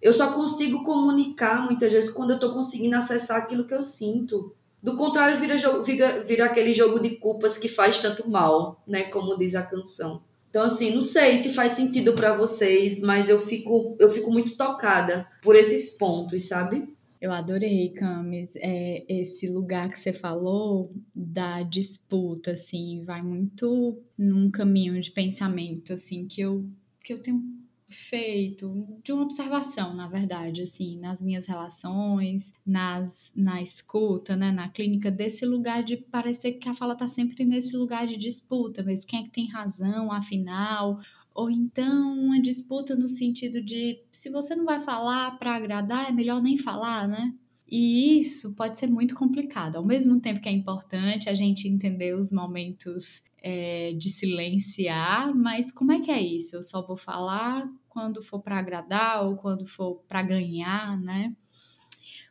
[0.00, 4.52] Eu só consigo comunicar muitas vezes quando eu estou conseguindo acessar aquilo que eu sinto.
[4.82, 9.04] Do contrário, vira, vira, vira aquele jogo de culpas que faz tanto mal, né?
[9.04, 10.20] Como diz a canção.
[10.50, 14.56] Então, assim, não sei se faz sentido para vocês, mas eu fico, eu fico muito
[14.56, 16.92] tocada por esses pontos, sabe?
[17.22, 24.50] Eu adorei, Camis, é, esse lugar que você falou da disputa, assim, vai muito num
[24.50, 26.68] caminho de pensamento, assim, que eu,
[27.00, 27.40] que eu tenho
[27.88, 34.68] feito de uma observação, na verdade, assim, nas minhas relações, nas, na escuta, né, na
[34.68, 39.04] clínica, desse lugar de parecer que a fala tá sempre nesse lugar de disputa, mas
[39.04, 40.98] quem é que tem razão, afinal,
[41.34, 46.12] ou então uma disputa no sentido de se você não vai falar para agradar, é
[46.12, 47.34] melhor nem falar, né?
[47.68, 49.76] E isso pode ser muito complicado.
[49.76, 55.72] Ao mesmo tempo que é importante a gente entender os momentos é, de silenciar, mas
[55.72, 56.56] como é que é isso?
[56.56, 61.34] Eu só vou falar quando for para agradar ou quando for para ganhar, né?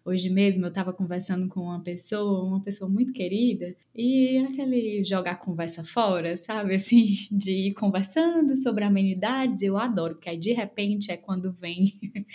[0.03, 5.35] Hoje mesmo eu estava conversando com uma pessoa, uma pessoa muito querida, e aquele jogar
[5.35, 6.73] conversa fora, sabe?
[6.75, 11.99] Assim, de ir conversando sobre amenidades, eu adoro, porque aí de repente é quando vem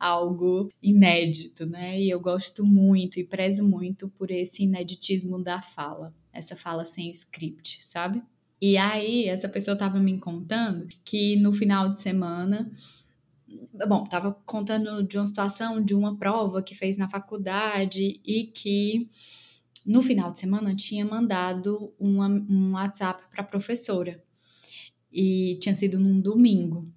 [0.00, 2.00] algo inédito, né?
[2.00, 7.08] E eu gosto muito e prezo muito por esse ineditismo da fala, essa fala sem
[7.10, 8.20] script, sabe?
[8.60, 12.70] E aí, essa pessoa estava me contando que no final de semana
[13.88, 19.10] bom, estava contando de uma situação de uma prova que fez na faculdade e que
[19.84, 24.22] no final de semana tinha mandado uma, um WhatsApp para a professora
[25.12, 26.88] e tinha sido num domingo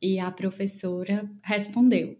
[0.00, 2.18] e a professora respondeu.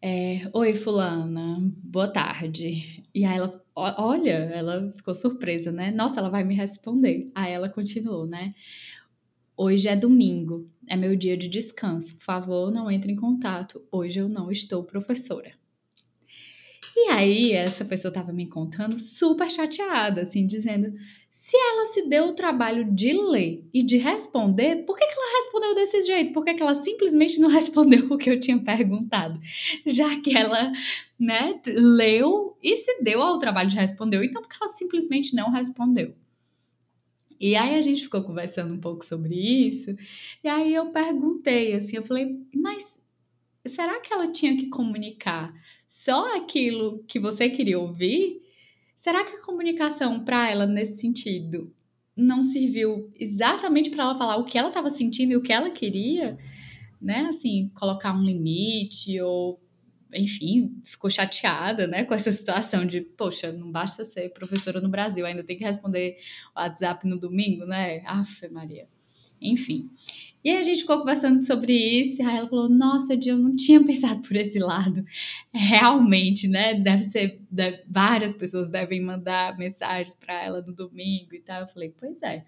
[0.00, 3.02] É, Oi, fulana, boa tarde.
[3.14, 5.90] E aí ela, olha, ela ficou surpresa, né?
[5.90, 7.30] Nossa, ela vai me responder.
[7.34, 8.54] Aí ela continuou, né?
[9.56, 12.16] Hoje é domingo, é meu dia de descanso.
[12.16, 13.82] Por favor, não entre em contato.
[13.90, 15.52] Hoje eu não estou professora.
[16.96, 20.94] E aí, essa pessoa estava me contando super chateada, assim, dizendo:
[21.34, 25.36] se ela se deu o trabalho de ler e de responder, por que, que ela
[25.42, 26.32] respondeu desse jeito?
[26.32, 29.40] Por que, que ela simplesmente não respondeu o que eu tinha perguntado?
[29.84, 30.72] Já que ela,
[31.18, 35.50] né, leu e se deu ao trabalho de responder, então por que ela simplesmente não
[35.50, 36.14] respondeu?
[37.44, 39.94] E aí a gente ficou conversando um pouco sobre isso,
[40.42, 42.98] e aí eu perguntei assim, eu falei, mas
[43.66, 45.54] será que ela tinha que comunicar
[45.86, 48.40] só aquilo que você queria ouvir?
[48.96, 51.70] Será que a comunicação para ela nesse sentido
[52.16, 55.68] não serviu exatamente para ela falar o que ela estava sentindo e o que ela
[55.68, 56.38] queria,
[56.98, 57.26] né?
[57.28, 59.60] Assim, colocar um limite ou
[60.14, 65.26] enfim, ficou chateada, né, com essa situação de, poxa, não basta ser professora no Brasil,
[65.26, 66.18] ainda tem que responder
[66.54, 68.02] o WhatsApp no domingo, né?
[68.06, 68.86] Afe Maria.
[69.40, 69.90] Enfim.
[70.44, 73.56] E aí a gente ficou conversando sobre isso, e aí ela falou: Nossa, eu não
[73.56, 75.04] tinha pensado por esse lado.
[75.52, 76.74] Realmente, né?
[76.74, 77.40] Deve ser.
[77.50, 81.62] Deve, várias pessoas devem mandar mensagens para ela no domingo e tal.
[81.62, 82.44] Eu falei: Pois é.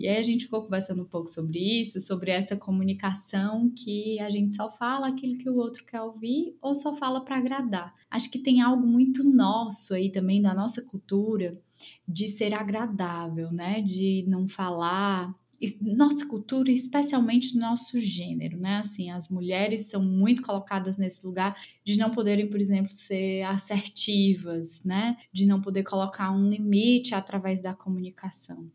[0.00, 4.30] E aí a gente ficou conversando um pouco sobre isso, sobre essa comunicação que a
[4.30, 7.94] gente só fala aquilo que o outro quer ouvir ou só fala para agradar.
[8.10, 11.60] Acho que tem algo muito nosso aí também da nossa cultura
[12.08, 13.82] de ser agradável, né?
[13.82, 15.34] De não falar
[15.82, 18.78] nossa cultura, especialmente nosso gênero, né?
[18.78, 24.82] Assim, as mulheres são muito colocadas nesse lugar de não poderem, por exemplo, ser assertivas,
[24.82, 25.18] né?
[25.30, 28.70] De não poder colocar um limite através da comunicação.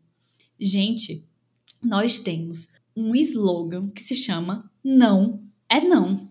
[0.58, 1.24] Gente,
[1.82, 6.30] nós temos um slogan que se chama não é não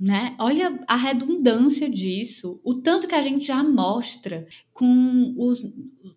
[0.00, 0.34] né?
[0.38, 5.62] Olha a redundância disso, o tanto que a gente já mostra com os,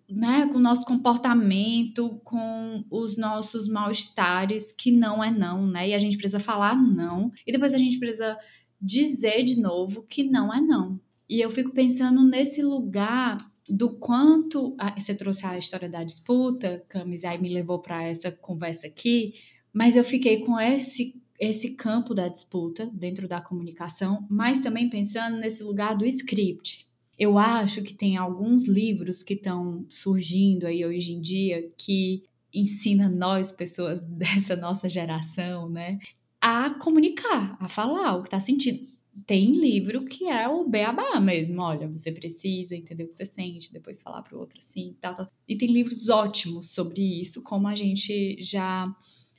[0.10, 5.90] né, com o nosso comportamento, com os nossos mal-estares, que não é não, né?
[5.90, 8.38] E a gente precisa falar não, e depois a gente precisa
[8.82, 10.98] dizer de novo que não é não.
[11.30, 16.84] E eu fico pensando nesse lugar do quanto ah, você trouxe a história da disputa,
[16.90, 19.34] Camis, aí me levou para essa conversa aqui,
[19.72, 25.38] mas eu fiquei com esse esse campo da disputa dentro da comunicação, mas também pensando
[25.38, 26.88] nesse lugar do script.
[27.18, 32.24] Eu acho que tem alguns livros que estão surgindo aí hoje em dia que
[32.54, 36.00] ensina nós, pessoas dessa nossa geração, né,
[36.40, 38.93] a comunicar, a falar o que está sentindo.
[39.28, 43.72] Tem livro que é o beabá mesmo, olha, você precisa entender o que você sente,
[43.72, 45.32] depois falar para o outro assim, tal, tal.
[45.48, 48.94] E tem livros ótimos sobre isso, como a gente já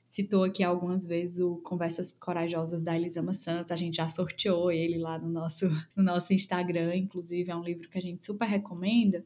[0.04, 4.98] citou aqui algumas vezes o Conversas Corajosas da Elisama Santos, a gente já sorteou ele
[4.98, 9.24] lá no nosso, no nosso Instagram, inclusive é um livro que a gente super recomenda,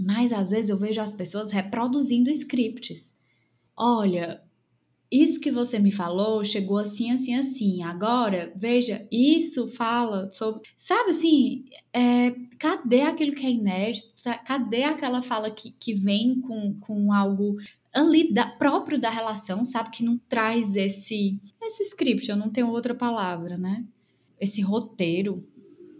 [0.00, 3.14] mas às vezes eu vejo as pessoas reproduzindo scripts.
[3.76, 4.42] Olha,
[5.10, 7.82] isso que você me falou chegou assim, assim, assim.
[7.82, 10.62] Agora, veja, isso fala sobre.
[10.76, 14.14] Sabe assim, é, cadê aquilo que é inédito?
[14.44, 17.56] Cadê aquela fala que, que vem com, com algo
[17.94, 19.90] ali da, próprio da relação, sabe?
[19.90, 23.84] Que não traz esse, esse script, eu não tenho outra palavra, né?
[24.40, 25.46] Esse roteiro.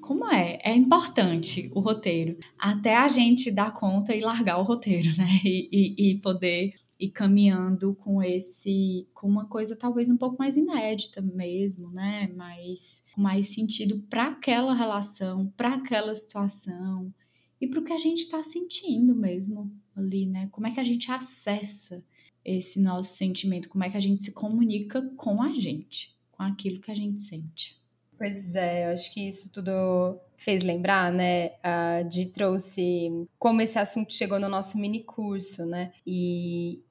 [0.01, 0.59] Como é?
[0.62, 2.37] É importante o roteiro.
[2.59, 5.29] Até a gente dar conta e largar o roteiro, né?
[5.45, 10.57] E, e, e poder ir caminhando com esse com uma coisa talvez um pouco mais
[10.57, 12.29] inédita mesmo, né?
[12.35, 17.12] Mais mais sentido para aquela relação, para aquela situação
[17.61, 20.49] e para o que a gente está sentindo mesmo ali, né?
[20.51, 22.03] Como é que a gente acessa
[22.45, 23.69] esse nosso sentimento?
[23.69, 27.23] Como é que a gente se comunica com a gente, com aquilo que a gente
[27.23, 27.83] sente?
[28.17, 31.53] Pois é, eu acho que isso tudo fez lembrar, né?
[31.62, 35.93] A Di trouxe como esse assunto chegou no nosso mini curso, né?
[36.07, 36.83] E,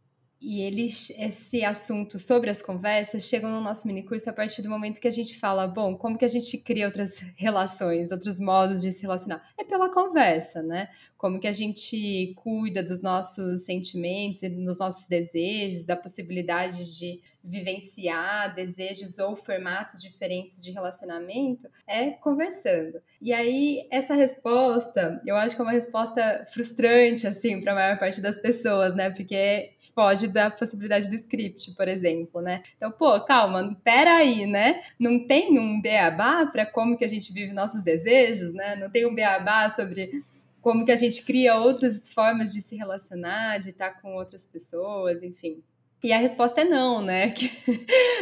[0.43, 4.99] e eles, esse assunto sobre as conversas chegam no nosso minicurso a partir do momento
[4.99, 8.91] que a gente fala, bom, como que a gente cria outras relações, outros modos de
[8.91, 9.41] se relacionar?
[9.57, 10.89] É pela conversa, né?
[11.17, 17.21] Como que a gente cuida dos nossos sentimentos e dos nossos desejos, da possibilidade de
[17.43, 23.01] vivenciar desejos ou formatos diferentes de relacionamento é conversando.
[23.21, 27.99] E aí, essa resposta, eu acho que é uma resposta frustrante, assim, para a maior
[27.99, 29.09] parte das pessoas, né?
[29.09, 32.63] Porque foge da possibilidade do script, por exemplo, né?
[32.75, 34.81] Então, pô, calma, peraí, né?
[34.99, 38.75] Não tem um beabá para como que a gente vive nossos desejos, né?
[38.75, 40.23] Não tem um beabá sobre
[40.61, 45.21] como que a gente cria outras formas de se relacionar, de estar com outras pessoas,
[45.21, 45.61] enfim.
[46.03, 47.31] E a resposta é não, né?
[47.33, 47.49] Que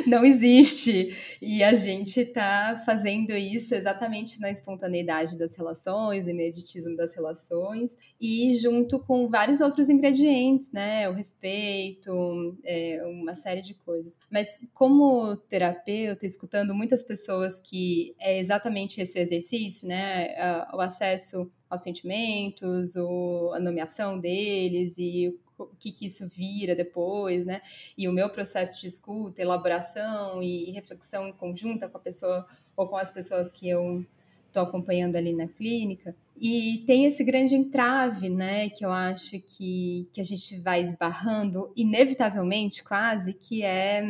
[0.05, 1.17] não existe.
[1.41, 8.53] E a gente está fazendo isso exatamente na espontaneidade das relações, ineditismo das relações, e
[8.53, 11.09] junto com vários outros ingredientes, né?
[11.09, 14.19] O respeito, é, uma série de coisas.
[14.29, 20.36] Mas como terapeuta, escutando muitas pessoas que é exatamente esse exercício, né?
[20.71, 25.34] O acesso aos sentimentos, o, a nomeação deles e
[25.64, 27.62] o que, que isso vira depois, né?
[27.97, 32.45] E o meu processo de escuta, elaboração e reflexão conjunta com a pessoa
[32.76, 34.05] ou com as pessoas que eu
[34.47, 36.16] estou acompanhando ali na clínica.
[36.39, 41.72] E tem esse grande entrave, né, que eu acho que, que a gente vai esbarrando,
[41.76, 44.03] inevitavelmente quase, que é.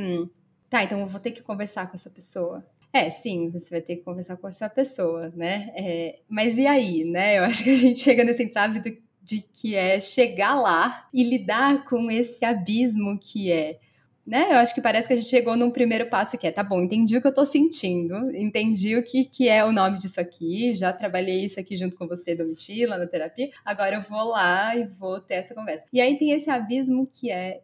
[0.70, 2.66] Tá, então eu vou ter que conversar com essa pessoa.
[2.93, 5.72] É, sim, você vai ter que conversar com essa pessoa, né?
[5.76, 7.38] É, mas e aí, né?
[7.38, 11.24] Eu acho que a gente chega nesse entrave do de que é chegar lá e
[11.24, 13.80] lidar com esse abismo que é.
[14.26, 14.51] Né?
[14.51, 16.82] Eu acho que parece que a gente chegou num primeiro passo que é, tá bom,
[16.82, 20.74] entendi o que eu tô sentindo, entendi o que, que é o nome disso aqui,
[20.74, 24.86] já trabalhei isso aqui junto com você, Domitila, na terapia, agora eu vou lá e
[24.86, 25.86] vou ter essa conversa.
[25.91, 27.61] E aí tem esse abismo que é,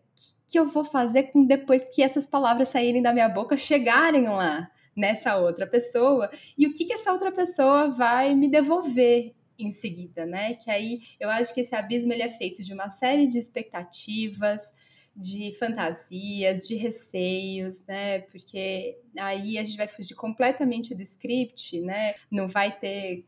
[0.48, 4.24] o que eu vou fazer com depois que essas palavras saírem da minha boca, chegarem
[4.24, 6.28] lá nessa outra pessoa,
[6.58, 10.54] e o que, que essa outra pessoa vai me devolver em seguida, né?
[10.56, 14.74] Que aí eu acho que esse abismo ele é feito de uma série de expectativas,
[15.16, 18.20] de fantasias, de receios, né?
[18.20, 22.14] Porque aí a gente vai fugir completamente do script, né?
[22.30, 23.26] Não vai ter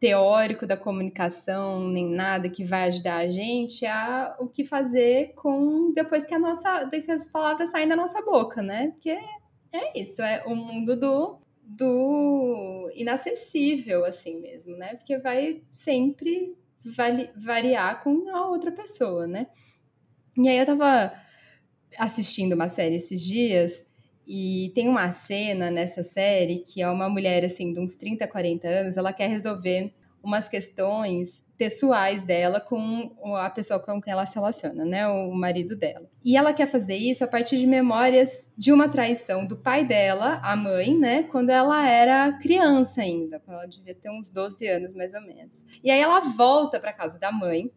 [0.00, 5.92] teórico da comunicação nem nada que vai ajudar a gente a o que fazer com
[5.92, 8.92] depois que a nossa que as palavras saem da nossa boca, né?
[8.92, 9.18] Porque
[9.72, 11.38] é isso, é o mundo do
[11.68, 14.94] do inacessível, assim mesmo, né?
[14.94, 16.56] Porque vai sempre
[17.36, 19.48] variar com a outra pessoa, né?
[20.36, 21.12] E aí eu tava
[21.98, 23.84] assistindo uma série esses dias
[24.26, 28.66] e tem uma cena nessa série que é uma mulher, assim, de uns 30, 40
[28.66, 29.92] anos, ela quer resolver
[30.22, 35.74] umas questões pessoais dela com a pessoa com quem ela se relaciona, né, o marido
[35.74, 36.08] dela.
[36.24, 40.40] E ela quer fazer isso a partir de memórias de uma traição do pai dela,
[40.42, 44.94] a mãe, né, quando ela era criança ainda, quando ela devia ter uns 12 anos
[44.94, 45.66] mais ou menos.
[45.82, 47.70] E aí ela volta para casa da mãe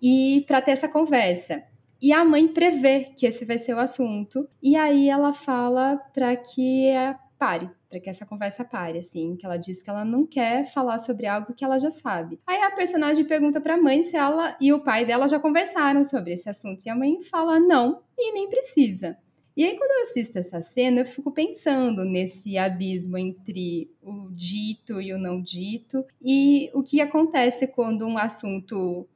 [0.00, 1.64] e para ter essa conversa.
[2.00, 6.34] E a mãe prevê que esse vai ser o assunto, e aí ela fala para
[6.36, 6.92] que
[7.38, 10.98] pare, para que essa conversa pare, assim, que ela diz que ela não quer falar
[10.98, 12.40] sobre algo que ela já sabe.
[12.46, 16.02] Aí a personagem pergunta para a mãe se ela e o pai dela já conversaram
[16.02, 19.18] sobre esse assunto, e a mãe fala não e nem precisa.
[19.54, 24.98] E aí, quando eu assisto essa cena, eu fico pensando nesse abismo entre o dito
[24.98, 29.06] e o não dito, e o que acontece quando um assunto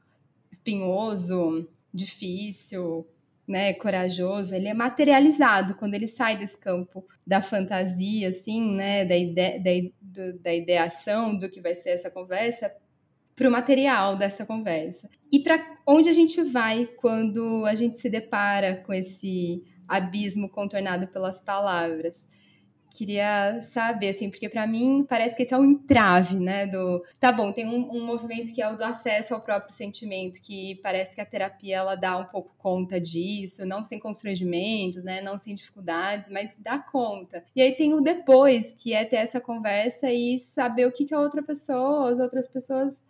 [0.52, 3.06] espinhoso, difícil,
[3.46, 9.16] né, corajoso, ele é materializado quando ele sai desse campo da fantasia, assim, né, da,
[9.16, 12.72] ide da, do, da ideação do que vai ser essa conversa,
[13.36, 15.08] para o material dessa conversa.
[15.30, 21.06] E para onde a gente vai quando a gente se depara com esse abismo contornado
[21.08, 22.26] pelas palavras?
[22.96, 26.66] Queria saber, assim, porque para mim parece que esse é o um entrave, né?
[26.66, 30.40] Do tá bom, tem um, um, movimento que é o do acesso ao próprio sentimento,
[30.40, 35.20] que parece que a terapia ela dá um pouco conta disso, não sem constrangimentos, né?
[35.20, 37.44] Não sem dificuldades, mas dá conta.
[37.54, 41.14] E aí tem o depois, que é ter essa conversa e saber o que, que
[41.14, 43.04] a outra pessoa, as outras pessoas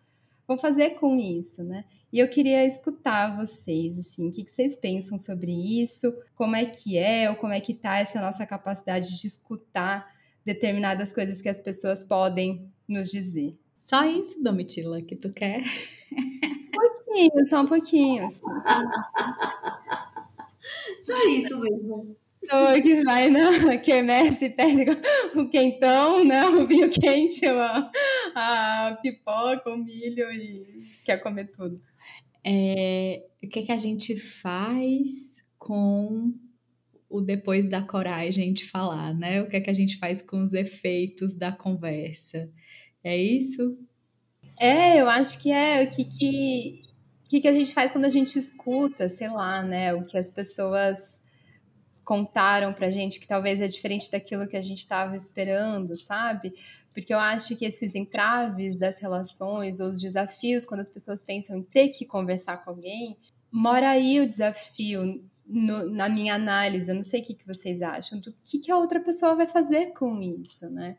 [0.48, 1.84] vão fazer com isso, né?
[2.16, 6.96] E eu queria escutar vocês, assim, o que, vocês pensam sobre isso, como é que
[6.96, 10.10] é, ou como é que tá essa nossa capacidade de escutar
[10.42, 13.54] determinadas coisas que as pessoas podem nos dizer.
[13.78, 15.60] Só isso, Domitila, que tu quer?
[16.76, 18.26] Um pouquinho, só um pouquinho.
[18.26, 18.46] Assim.
[21.02, 22.16] Só isso mesmo.
[22.40, 24.86] Pessoa que vai na quermesse e pede
[25.34, 26.46] o quentão, né?
[26.46, 27.90] O vinho quente, a,
[28.34, 31.80] a pipoca, o milho e quer comer tudo
[32.48, 36.32] é, o que, que a gente faz com
[37.10, 39.42] o depois da coragem de falar, né?
[39.42, 42.48] O que é que a gente faz com os efeitos da conversa?
[43.02, 43.76] É isso?
[44.60, 46.82] É, eu acho que é o que que,
[47.28, 49.92] que, que a gente faz quando a gente escuta, sei lá, né?
[49.92, 51.20] O que as pessoas
[52.04, 56.52] contaram pra gente que talvez é diferente daquilo que a gente estava esperando, sabe?
[56.96, 61.54] Porque eu acho que esses entraves das relações ou os desafios quando as pessoas pensam
[61.54, 63.18] em ter que conversar com alguém,
[63.52, 67.82] mora aí o desafio no, na minha análise, eu não sei o que, que vocês
[67.82, 70.96] acham, do que, que a outra pessoa vai fazer com isso, né?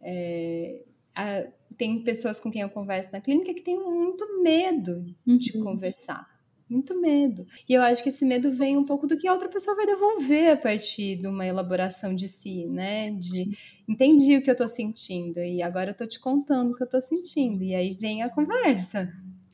[0.00, 1.46] É, a,
[1.76, 5.36] tem pessoas com quem eu converso na clínica que têm muito medo uhum.
[5.36, 6.26] de conversar,
[6.70, 7.46] muito medo.
[7.68, 9.86] E eu acho que esse medo vem um pouco do que a outra pessoa vai
[9.86, 13.10] devolver a partir de uma elaboração de si, né?
[13.12, 13.56] De
[13.88, 16.88] entendi o que eu tô sentindo e agora eu tô te contando o que eu
[16.88, 17.62] tô sentindo.
[17.64, 19.12] E aí vem a conversa.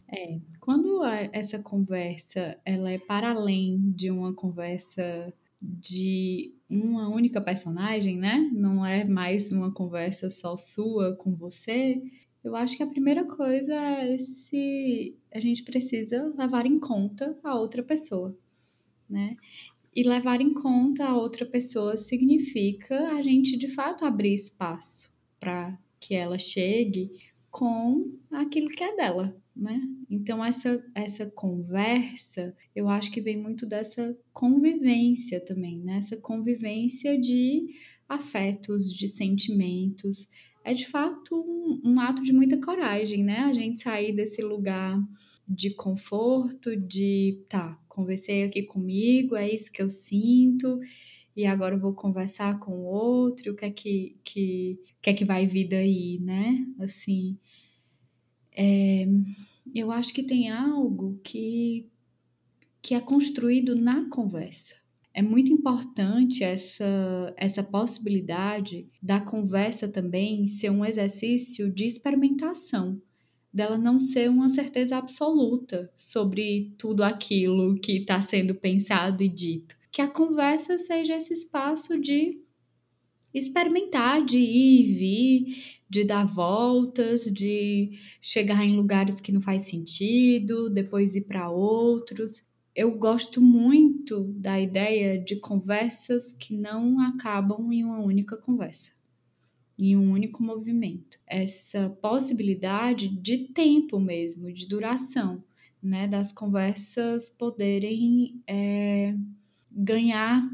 [0.08, 1.02] É, quando
[1.32, 8.50] essa conversa ela é para além de uma conversa de uma única personagem, né?
[8.52, 12.00] Não é mais uma conversa só sua com você.
[12.46, 17.56] Eu acho que a primeira coisa é se a gente precisa levar em conta a
[17.56, 18.38] outra pessoa,
[19.10, 19.36] né?
[19.92, 25.76] E levar em conta a outra pessoa significa a gente de fato abrir espaço para
[25.98, 27.10] que ela chegue
[27.50, 29.80] com aquilo que é dela, né?
[30.08, 35.96] Então essa essa conversa, eu acho que vem muito dessa convivência também, né?
[35.96, 37.74] Essa convivência de
[38.08, 40.28] afetos, de sentimentos,
[40.66, 43.38] é de fato um, um ato de muita coragem, né?
[43.38, 45.00] A gente sair desse lugar
[45.48, 50.80] de conforto, de tá, conversei aqui comigo, é isso que eu sinto,
[51.36, 55.14] e agora eu vou conversar com o outro, o que é que, que, que, é
[55.14, 56.66] que vai vir daí, né?
[56.80, 57.38] Assim,
[58.50, 59.06] é,
[59.72, 61.88] eu acho que tem algo que,
[62.82, 64.74] que é construído na conversa
[65.16, 73.00] é muito importante essa, essa possibilidade da conversa também ser um exercício de experimentação,
[73.50, 79.74] dela não ser uma certeza absoluta sobre tudo aquilo que está sendo pensado e dito.
[79.90, 82.38] Que a conversa seja esse espaço de
[83.32, 89.62] experimentar, de ir e vir, de dar voltas, de chegar em lugares que não faz
[89.62, 92.46] sentido, depois ir para outros
[92.76, 98.92] eu gosto muito da ideia de conversas que não acabam em uma única conversa,
[99.78, 101.18] em um único movimento.
[101.26, 105.42] Essa possibilidade de tempo mesmo, de duração,
[105.82, 109.14] né, das conversas poderem é,
[109.70, 110.50] ganhar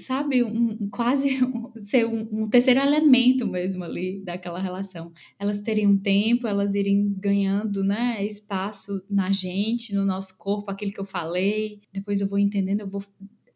[0.00, 5.12] sabe, um, quase um, ser um, um, terceiro elemento mesmo ali daquela relação.
[5.38, 11.00] Elas teriam tempo, elas irem ganhando, né, espaço na gente, no nosso corpo, aquilo que
[11.00, 11.80] eu falei.
[11.92, 13.02] Depois eu vou entendendo, eu vou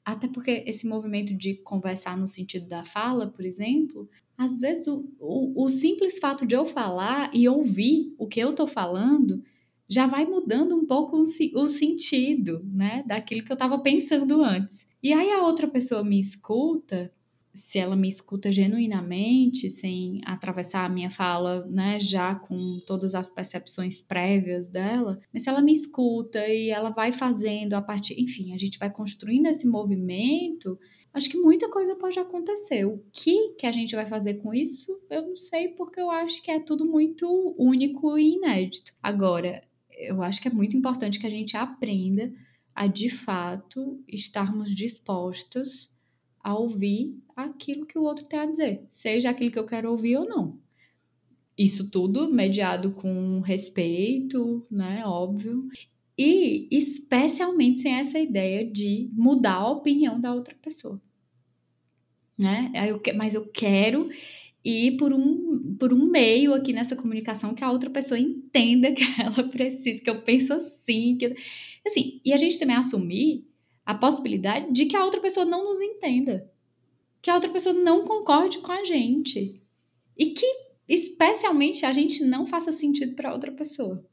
[0.05, 5.09] até porque esse movimento de conversar no sentido da fala, por exemplo, às vezes o,
[5.19, 9.43] o, o simples fato de eu falar e ouvir o que eu tô falando
[9.89, 14.87] já vai mudando um pouco o, sentido, né, daquilo que eu estava pensando antes.
[15.03, 17.13] E aí a outra pessoa me escuta,
[17.53, 23.31] se ela me escuta genuinamente, sem atravessar a minha fala, né, já com todas as
[23.31, 28.53] percepções prévias dela, mas se ela me escuta e ela vai fazendo a partir, enfim,
[28.55, 30.79] a gente vai construindo esse movimento,
[31.13, 32.85] acho que muita coisa pode acontecer.
[32.85, 34.99] O que que a gente vai fazer com isso?
[35.09, 38.93] Eu não sei, porque eu acho que é tudo muito único e inédito.
[39.01, 39.63] Agora,
[40.09, 42.33] eu acho que é muito importante que a gente aprenda
[42.75, 45.91] a de fato estarmos dispostos
[46.41, 50.17] a ouvir aquilo que o outro tem a dizer, seja aquilo que eu quero ouvir
[50.17, 50.59] ou não.
[51.57, 55.07] Isso tudo mediado com respeito, né?
[55.07, 55.69] Óbvio.
[56.19, 61.01] E especialmente sem essa ideia de mudar a opinião da outra pessoa.
[62.37, 62.73] Né?
[63.17, 64.11] Mas eu quero
[64.65, 65.44] ir por um,
[65.79, 70.11] por um meio aqui nessa comunicação que a outra pessoa entenda que ela precisa, que
[70.11, 71.37] eu penso assim, que
[71.87, 73.47] Assim, e a gente também assumir
[73.85, 76.51] a possibilidade de que a outra pessoa não nos entenda,
[77.21, 79.61] que a outra pessoa não concorde com a gente
[80.17, 80.47] e que
[80.89, 84.05] especialmente a gente não faça sentido para outra pessoa.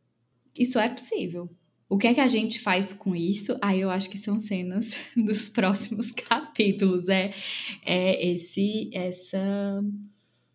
[0.58, 1.50] Isso é possível.
[1.88, 3.58] O que é que a gente faz com isso?
[3.62, 7.08] Aí eu acho que são cenas dos próximos capítulos.
[7.08, 7.34] É,
[7.86, 9.82] é esse essa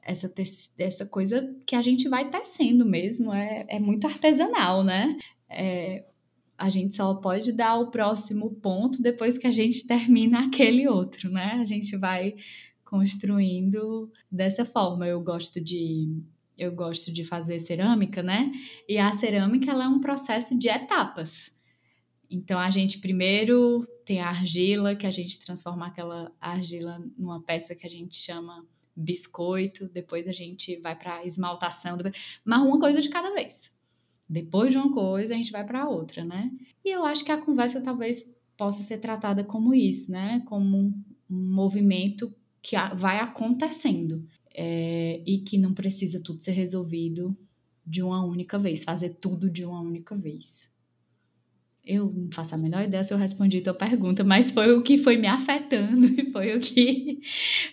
[0.07, 0.33] essa
[0.79, 3.35] essa coisa que a gente vai tecendo mesmo.
[3.35, 5.19] É, é muito artesanal, né?
[5.51, 6.05] É,
[6.57, 11.31] a gente só pode dar o próximo ponto depois que a gente termina aquele outro,
[11.31, 11.59] né?
[11.61, 12.35] A gente vai
[12.85, 15.07] construindo dessa forma.
[15.07, 16.23] Eu gosto de
[16.57, 18.51] eu gosto de fazer cerâmica, né?
[18.89, 21.55] E a cerâmica ela é um processo de etapas.
[22.31, 27.75] Então a gente primeiro tem a argila, que a gente transforma aquela argila numa peça
[27.75, 28.65] que a gente chama
[28.97, 31.99] biscoito, depois a gente vai para esmaltação,
[32.45, 33.71] mas uma coisa de cada vez.
[34.29, 36.51] Depois de uma coisa, a gente vai para outra, né?
[36.85, 40.43] E eu acho que a conversa talvez possa ser tratada como isso, né?
[40.47, 47.37] Como um, movimento que vai acontecendo é, e que não precisa tudo ser resolvido
[47.85, 50.73] de uma única vez, fazer tudo de uma única vez.
[51.87, 54.83] Eu não faço a menor ideia se eu respondi a tua pergunta, mas foi o
[54.83, 57.21] que foi me afetando e foi o que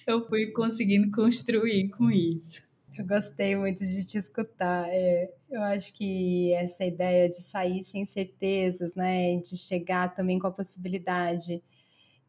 [0.05, 2.61] eu fui conseguindo construir com isso.
[2.95, 4.87] Eu gostei muito de te escutar.
[4.87, 10.45] É, eu acho que essa ideia de sair sem certezas, né, de chegar também com
[10.45, 11.63] a possibilidade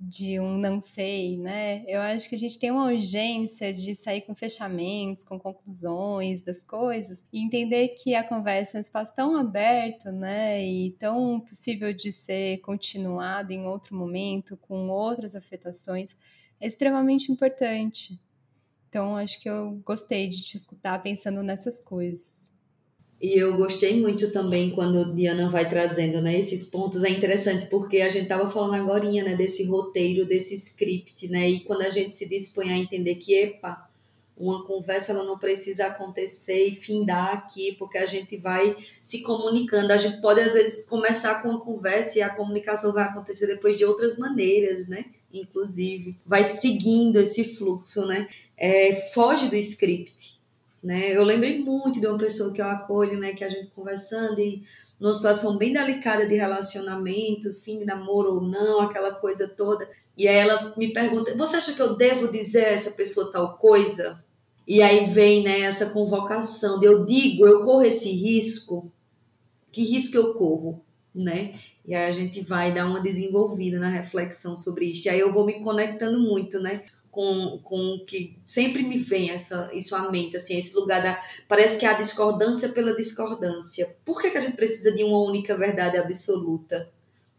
[0.06, 1.82] de um não sei, né?
[1.86, 6.62] Eu acho que a gente tem uma urgência de sair com fechamentos, com conclusões das
[6.62, 10.64] coisas e entender que a conversa é um espaço tão aberto, né?
[10.64, 16.14] E tão possível de ser continuado em outro momento, com outras afetações,
[16.60, 18.20] é extremamente importante.
[18.88, 22.48] Então, acho que eu gostei de te escutar pensando nessas coisas.
[23.24, 27.02] E eu gostei muito também quando Diana vai trazendo né, esses pontos.
[27.02, 31.48] É interessante porque a gente estava falando agora né, desse roteiro, desse script, né?
[31.48, 33.88] E quando a gente se dispõe a entender que, epa,
[34.36, 39.94] uma conversa ela não precisa acontecer e findar aqui, porque a gente vai se comunicando.
[39.94, 43.74] A gente pode, às vezes, começar com uma conversa e a comunicação vai acontecer depois
[43.74, 45.02] de outras maneiras, né?
[45.32, 48.28] inclusive, vai seguindo esse fluxo, né?
[48.56, 50.38] É, foge do script,
[50.84, 51.16] né?
[51.16, 53.32] Eu lembrei muito de uma pessoa que eu acolho, né?
[53.32, 54.62] Que a gente conversando e
[55.00, 59.88] numa situação bem delicada de relacionamento, fim de namoro ou não, aquela coisa toda.
[60.16, 63.56] E aí ela me pergunta: Você acha que eu devo dizer a essa pessoa tal
[63.56, 64.22] coisa?
[64.68, 68.90] E aí vem né, essa convocação de eu digo, eu corro esse risco.
[69.72, 70.84] Que risco eu corro?
[71.14, 71.54] Né?
[71.86, 75.06] E aí a gente vai dar uma desenvolvida na reflexão sobre isso.
[75.06, 76.82] E aí eu vou me conectando muito, né?
[77.10, 81.22] Com, com que sempre me vem essa, isso à mente, assim, esse lugar da.
[81.46, 83.94] Parece que há discordância pela discordância.
[84.04, 86.90] Por que, que a gente precisa de uma única verdade absoluta?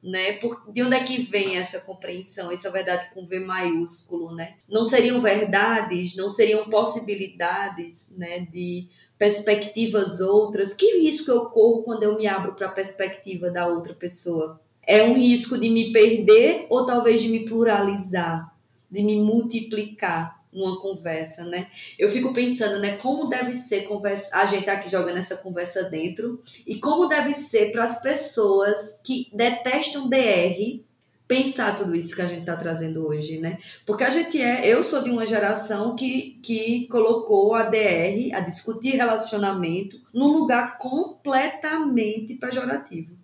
[0.06, 0.34] Né?
[0.34, 4.54] Por, de onde é que vem essa compreensão, essa verdade com V maiúsculo, né?
[4.70, 8.42] Não seriam verdades, não seriam possibilidades, né?
[8.42, 8.88] De
[9.18, 10.74] perspectivas outras.
[10.74, 14.62] Que risco eu corro quando eu me abro para a perspectiva da outra pessoa?
[14.86, 18.56] É um risco de me perder ou talvez de me pluralizar,
[18.90, 21.68] de me multiplicar numa conversa, né?
[22.00, 25.84] Eu fico pensando, né, como deve ser conversa, a gente tá aqui jogando essa conversa
[25.84, 30.80] dentro e como deve ser para as pessoas que detestam DR
[31.28, 33.58] pensar tudo isso que a gente está trazendo hoje, né?
[33.86, 38.40] Porque a gente é, eu sou de uma geração que, que colocou a DR, a
[38.40, 43.16] discutir relacionamento, num lugar completamente pejorativo,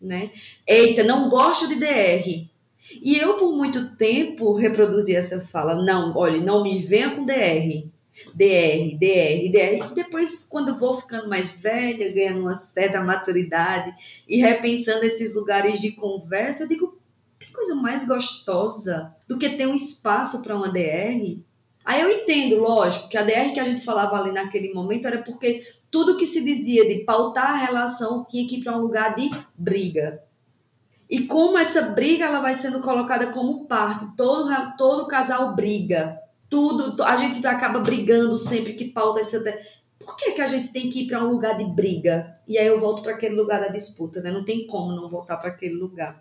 [0.00, 0.30] né?
[0.66, 2.53] Eita, não gosto de DR.
[2.90, 5.74] E eu, por muito tempo, reproduzi essa fala.
[5.82, 7.88] Não, olha, não me venha com DR.
[8.34, 9.90] DR, DR, DR.
[9.90, 13.92] E depois, quando vou ficando mais velha, ganhando uma certa maturidade
[14.28, 16.98] e repensando esses lugares de conversa, eu digo,
[17.38, 21.38] tem coisa mais gostosa do que ter um espaço para uma DR?
[21.84, 25.22] Aí eu entendo, lógico, que a DR que a gente falava ali naquele momento era
[25.22, 25.60] porque
[25.90, 29.30] tudo que se dizia de pautar a relação tinha que ir para um lugar de
[29.54, 30.22] briga.
[31.14, 36.20] E como essa briga ela vai sendo colocada como parte, todo, todo casal briga.
[36.50, 39.38] Tudo, a gente acaba brigando sempre que pauta essa.
[39.96, 42.36] Por que, que a gente tem que ir para um lugar de briga?
[42.48, 44.32] E aí eu volto para aquele lugar da disputa, né?
[44.32, 46.20] Não tem como não voltar para aquele lugar.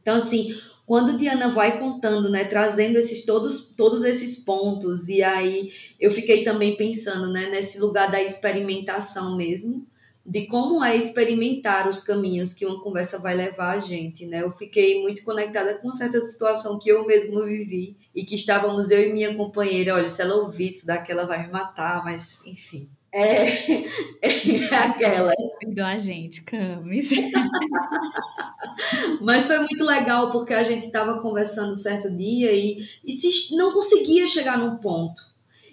[0.00, 0.54] Então, assim,
[0.86, 6.44] quando Diana vai contando, né, trazendo esses todos, todos esses pontos, e aí eu fiquei
[6.44, 9.84] também pensando, né, nesse lugar da experimentação mesmo,
[10.26, 14.42] de como é experimentar os caminhos que uma conversa vai levar a gente, né?
[14.42, 19.02] Eu fiquei muito conectada com certa situação que eu mesmo vivi e que estávamos eu
[19.02, 22.88] e minha companheira, olha, se ela ouvir isso daqui, ela vai me matar, mas enfim,
[23.14, 23.46] é,
[24.20, 25.32] é aquela.
[25.60, 27.10] Perdoa a gente, Camis.
[29.22, 33.72] Mas foi muito legal porque a gente estava conversando certo dia e, e se, não
[33.72, 35.22] conseguia chegar num ponto.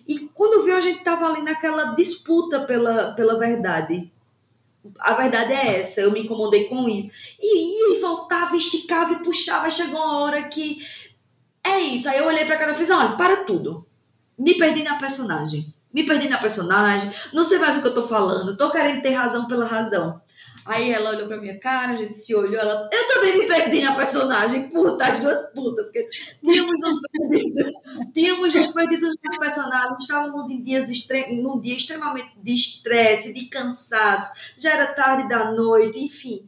[0.07, 4.11] E quando viu, a gente estava ali naquela disputa pela, pela verdade.
[4.99, 7.09] A verdade é essa, eu me incomodei com isso.
[7.39, 9.69] E ia e voltava, esticava e puxava.
[9.69, 10.79] Chegou uma hora que.
[11.63, 12.09] É isso.
[12.09, 13.85] Aí eu olhei para cara e fiz: olha, para tudo.
[14.37, 18.01] Me perdi na personagem me perdi na personagem, não sei mais o que eu tô
[18.01, 20.21] falando, tô querendo ter razão pela razão.
[20.65, 23.81] Aí ela olhou pra minha cara, a gente se olhou, ela, eu também me perdi
[23.81, 26.07] na personagem, puta, as duas putas, porque
[26.43, 27.71] tínhamos nos perdido,
[28.13, 30.87] tínhamos nos perdido nos personagens, estávamos em dias
[31.31, 36.47] num dia extremamente de estresse, de cansaço, já era tarde da noite, enfim.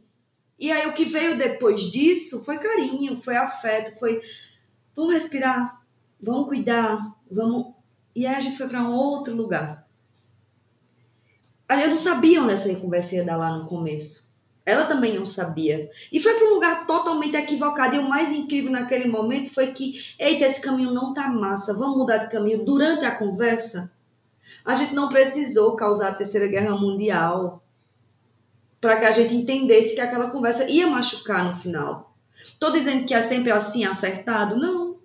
[0.58, 4.20] E aí o que veio depois disso foi carinho, foi afeto, foi
[4.94, 5.82] vamos respirar,
[6.20, 6.98] vamos cuidar,
[7.30, 7.74] vamos
[8.14, 9.83] e aí a gente foi para um outro lugar.
[11.68, 14.32] Eu não sabia onde essa conversa ia dar lá no começo.
[14.66, 15.90] Ela também não sabia.
[16.10, 17.96] E foi para um lugar totalmente equivocado.
[17.96, 21.98] E o mais incrível naquele momento foi que, eita, esse caminho não tá massa, vamos
[21.98, 22.64] mudar de caminho.
[22.64, 23.92] Durante a conversa,
[24.64, 27.62] a gente não precisou causar a Terceira Guerra Mundial
[28.80, 32.14] para que a gente entendesse que aquela conversa ia machucar no final.
[32.58, 34.56] Tô dizendo que é sempre assim, acertado?
[34.56, 34.96] Não.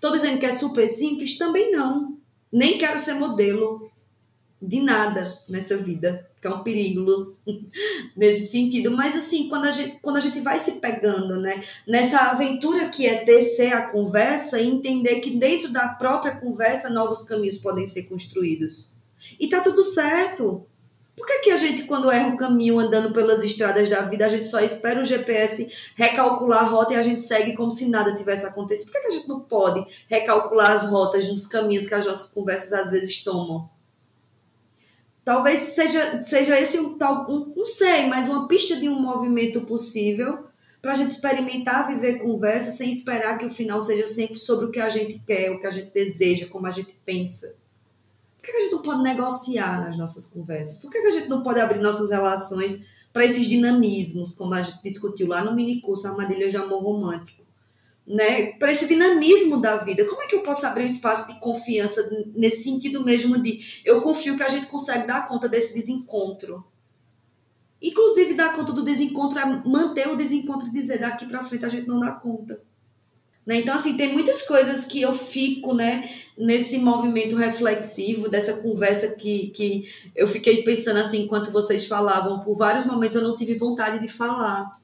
[0.00, 1.38] Tô dizendo que é super simples?
[1.38, 2.14] Também não
[2.54, 3.90] nem quero ser modelo.
[4.60, 7.36] De nada nessa vida, que é um perigo
[8.16, 8.90] nesse sentido.
[8.90, 13.06] Mas assim, quando a gente, quando a gente vai se pegando, né, nessa aventura que
[13.06, 18.04] é descer a conversa e entender que dentro da própria conversa novos caminhos podem ser
[18.04, 18.94] construídos.
[19.38, 20.66] E tá tudo certo.
[21.16, 24.28] Por que, que a gente, quando erra o caminho andando pelas estradas da vida, a
[24.28, 28.14] gente só espera o GPS recalcular a rota e a gente segue como se nada
[28.16, 28.86] tivesse acontecido?
[28.86, 32.32] Por que, que a gente não pode recalcular as rotas nos caminhos que as nossas
[32.32, 33.70] conversas às vezes tomam?
[35.24, 36.98] Talvez seja, seja esse um,
[37.28, 40.44] um, não sei, mas uma pista de um movimento possível
[40.82, 44.70] para a gente experimentar viver conversa sem esperar que o final seja sempre sobre o
[44.70, 47.56] que a gente quer, o que a gente deseja, como a gente pensa.
[48.36, 50.76] Por que a gente não pode negociar nas nossas conversas?
[50.76, 54.82] Por que a gente não pode abrir nossas relações para esses dinamismos, como a gente
[54.82, 57.43] discutiu lá no mini curso Armadilha de Amor Romântico?
[58.06, 58.52] Né?
[58.58, 60.04] Para esse dinamismo da vida.
[60.04, 64.02] Como é que eu posso abrir um espaço de confiança nesse sentido mesmo de eu
[64.02, 66.64] confio que a gente consegue dar conta desse desencontro?
[67.80, 71.68] Inclusive, dar conta do desencontro é manter o desencontro e dizer daqui para frente a
[71.68, 72.62] gente não dá conta.
[73.46, 73.56] Né?
[73.56, 79.48] Então, assim, tem muitas coisas que eu fico, né, nesse movimento reflexivo, dessa conversa que,
[79.48, 79.86] que
[80.16, 82.40] eu fiquei pensando, assim, enquanto vocês falavam.
[82.40, 84.80] Por vários momentos eu não tive vontade de falar,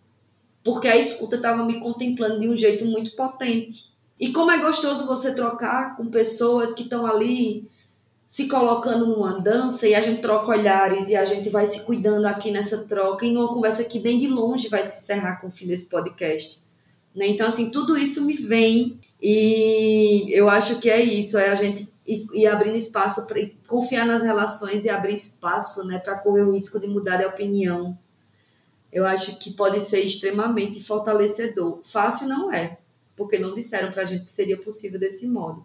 [0.62, 3.90] porque a escuta estava me contemplando de um jeito muito potente.
[4.18, 7.68] E como é gostoso você trocar com pessoas que estão ali
[8.26, 12.26] se colocando numa dança e a gente troca olhares e a gente vai se cuidando
[12.26, 15.50] aqui nessa troca e numa conversa que nem de longe vai se encerrar com o
[15.50, 16.70] fim desse podcast
[17.14, 17.26] né?
[17.26, 21.88] Então, assim, tudo isso me vem e eu acho que é isso, é a gente
[22.06, 26.80] ir abrindo espaço para confiar nas relações e abrir espaço né, para correr o risco
[26.80, 27.96] de mudar de opinião.
[28.92, 31.80] Eu acho que pode ser extremamente fortalecedor.
[31.84, 32.78] Fácil não é,
[33.16, 35.64] porque não disseram para a gente que seria possível desse modo.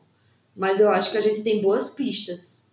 [0.56, 2.70] Mas eu acho que a gente tem boas pistas.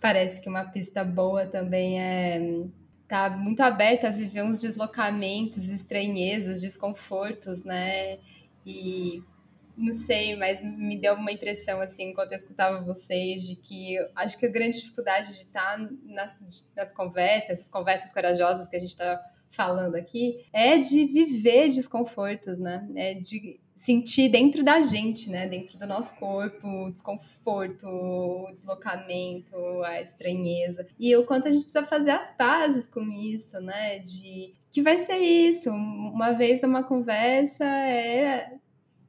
[0.00, 2.66] Parece que uma pista boa também é
[3.08, 8.18] tá muito aberta a viver uns deslocamentos, estranhezas, desconfortos, né?
[8.66, 9.22] E
[9.74, 14.36] não sei, mas me deu uma impressão, assim, enquanto eu escutava vocês, de que acho
[14.36, 18.80] que a grande dificuldade de estar tá nas, nas conversas, essas conversas corajosas que a
[18.80, 19.24] gente está
[19.58, 22.88] falando aqui, é de viver desconfortos, né?
[22.94, 25.48] É de sentir dentro da gente, né?
[25.48, 30.86] Dentro do nosso corpo, o desconforto, o deslocamento, a estranheza.
[30.96, 33.98] E o quanto a gente precisa fazer as pazes com isso, né?
[33.98, 35.70] De que vai ser isso.
[35.70, 38.52] Uma vez uma conversa é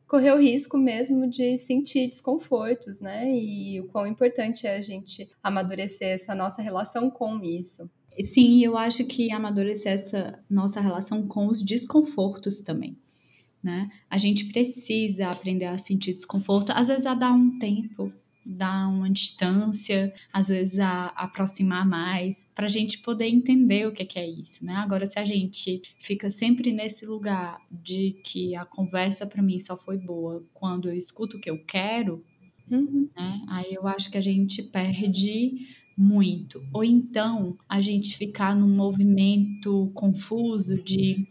[0.07, 3.31] correr o risco mesmo de sentir desconfortos, né?
[3.31, 7.87] E o quão importante é a gente amadurecer essa nossa relação com isso.
[8.23, 12.97] Sim, eu acho que amadurecer essa nossa relação com os desconfortos também
[13.61, 13.89] né?
[14.09, 18.11] A gente precisa aprender a sentir desconforto, às vezes a dar um tempo,
[18.45, 24.05] dar uma distância, às vezes a, aproximar mais, para a gente poder entender o que,
[24.05, 24.73] que é isso, né?
[24.75, 29.77] Agora, se a gente fica sempre nesse lugar de que a conversa para mim só
[29.77, 32.23] foi boa quando eu escuto o que eu quero,
[32.71, 33.09] uhum.
[33.15, 33.45] né?
[33.49, 35.67] Aí eu acho que a gente perde
[35.99, 36.65] muito.
[36.73, 41.27] Ou então a gente ficar num movimento confuso de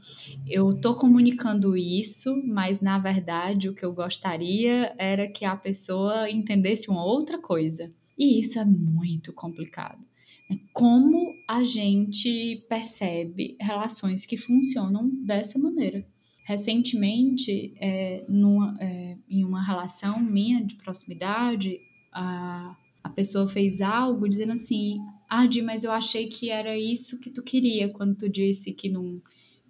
[0.46, 6.30] eu tô comunicando isso, mas na verdade o que eu gostaria era que a pessoa
[6.30, 7.90] entendesse uma outra coisa.
[8.16, 10.04] E isso é muito complicado.
[10.50, 10.58] Né?
[10.74, 16.06] Como a gente percebe relações que funcionam dessa maneira?
[16.44, 21.78] Recentemente, é, numa, é, em uma relação minha de proximidade,
[22.12, 22.76] a
[23.08, 27.30] a pessoa fez algo dizendo assim: Ah, Di, mas eu achei que era isso que
[27.30, 29.20] tu queria quando tu disse que não,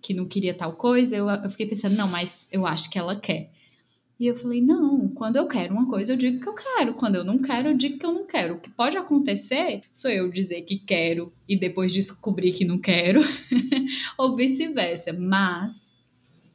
[0.02, 1.16] que não queria tal coisa.
[1.16, 3.50] Eu, eu fiquei pensando: Não, mas eu acho que ela quer.
[4.18, 6.94] E eu falei: Não, quando eu quero uma coisa, eu digo que eu quero.
[6.94, 8.54] Quando eu não quero, eu digo que eu não quero.
[8.54, 13.20] O que pode acontecer sou eu dizer que quero e depois descobrir que não quero,
[14.18, 15.12] ou vice-versa.
[15.12, 15.92] Mas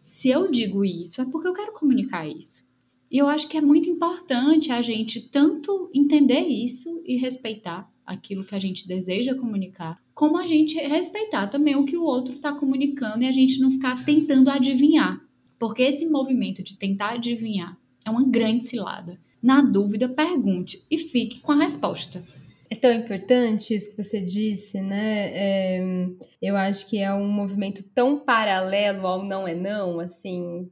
[0.01, 2.72] se eu digo isso, é porque eu quero comunicar isso.
[3.13, 8.43] E eu acho que é muito importante a gente tanto entender isso e respeitar aquilo
[8.43, 12.51] que a gente deseja comunicar, como a gente respeitar também o que o outro está
[12.53, 15.21] comunicando e a gente não ficar tentando adivinhar.
[15.59, 19.21] Porque esse movimento de tentar adivinhar é uma grande cilada.
[19.41, 22.23] Na dúvida, pergunte e fique com a resposta.
[22.67, 25.29] É tão importante isso que você disse, né?
[25.35, 26.07] É,
[26.41, 30.67] eu acho que é um movimento tão paralelo ao não é não, assim,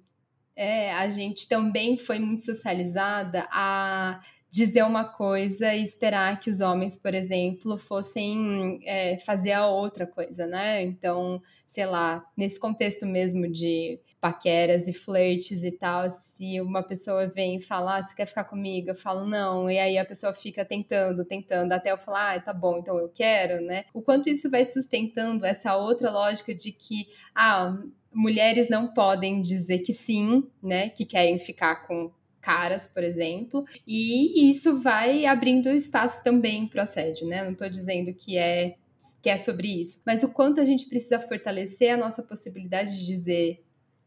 [0.56, 4.22] é, a gente também foi muito socializada a
[4.52, 10.06] dizer uma coisa e esperar que os homens, por exemplo, fossem é, fazer a outra
[10.06, 10.84] coisa, né?
[10.84, 17.28] Então, sei lá, nesse contexto mesmo de paqueras e flirts e tal, se uma pessoa
[17.28, 18.90] vem e fala, ah, você quer ficar comigo?
[18.90, 22.54] Eu falo, não, e aí a pessoa fica tentando, tentando, até eu falar, ah, tá
[22.54, 23.86] bom, então eu quero, né?
[23.94, 27.78] O quanto isso vai sustentando essa outra lógica de que, ah,
[28.14, 32.12] mulheres não podem dizer que sim, né, que querem ficar com
[32.42, 37.44] caras, por exemplo, e isso vai abrindo espaço também para o assédio, né?
[37.44, 38.76] Não estou dizendo que é
[39.22, 43.06] que é sobre isso, mas o quanto a gente precisa fortalecer a nossa possibilidade de
[43.08, 43.64] dizer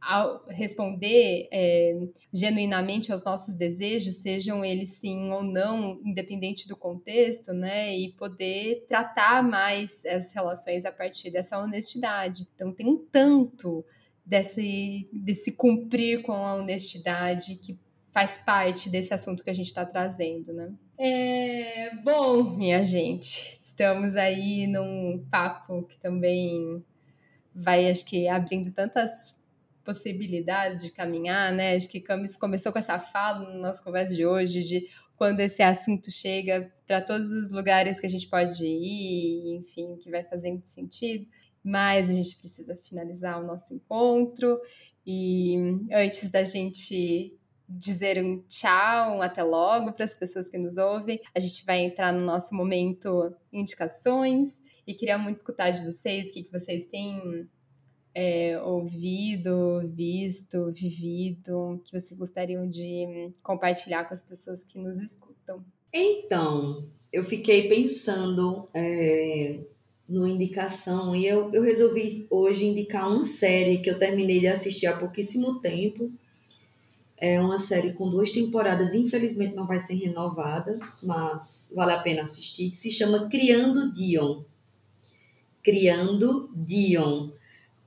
[0.06, 1.92] ao responder é,
[2.32, 7.96] genuinamente aos nossos desejos, sejam eles sim ou não, independente do contexto, né?
[7.96, 12.46] E poder tratar mais as relações a partir dessa honestidade.
[12.54, 13.84] Então, tem um tanto
[14.24, 17.78] desse, desse cumprir com a honestidade que
[18.14, 20.72] faz parte desse assunto que a gente está trazendo, né?
[20.96, 26.80] É, bom, minha gente, estamos aí num papo que também
[27.52, 29.34] vai, acho que, abrindo tantas
[29.84, 31.74] possibilidades de caminhar, né?
[31.74, 35.62] Acho que Camis começou com essa fala na nossa conversa de hoje, de quando esse
[35.62, 40.64] assunto chega para todos os lugares que a gente pode ir, enfim, que vai fazendo
[40.64, 41.26] sentido.
[41.64, 44.60] Mas a gente precisa finalizar o nosso encontro
[45.04, 45.56] e
[45.92, 47.36] antes da gente
[47.78, 51.20] dizer um tchau, um até logo para as pessoas que nos ouvem.
[51.34, 56.32] A gente vai entrar no nosso momento indicações e queria muito escutar de vocês, o
[56.32, 57.48] que, que vocês têm
[58.14, 65.64] é, ouvido, visto, vivido, que vocês gostariam de compartilhar com as pessoas que nos escutam.
[65.92, 69.60] Então, eu fiquei pensando é,
[70.08, 74.86] no indicação e eu, eu resolvi hoje indicar uma série que eu terminei de assistir
[74.86, 76.12] há pouquíssimo tempo
[77.24, 82.22] é uma série com duas temporadas, infelizmente não vai ser renovada, mas vale a pena
[82.22, 84.42] assistir, que se chama Criando Dion.
[85.62, 87.30] Criando Dion.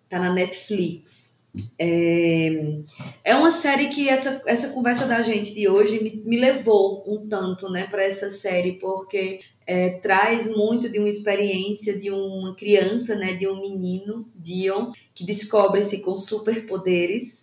[0.10, 1.38] Tá na Netflix.
[1.78, 2.80] É,
[3.24, 7.28] é uma série que essa, essa conversa da gente de hoje me, me levou um
[7.28, 13.16] tanto né, para essa série, porque é, traz muito de uma experiência de uma criança,
[13.16, 17.37] né, de um menino, Dion, que descobre-se com superpoderes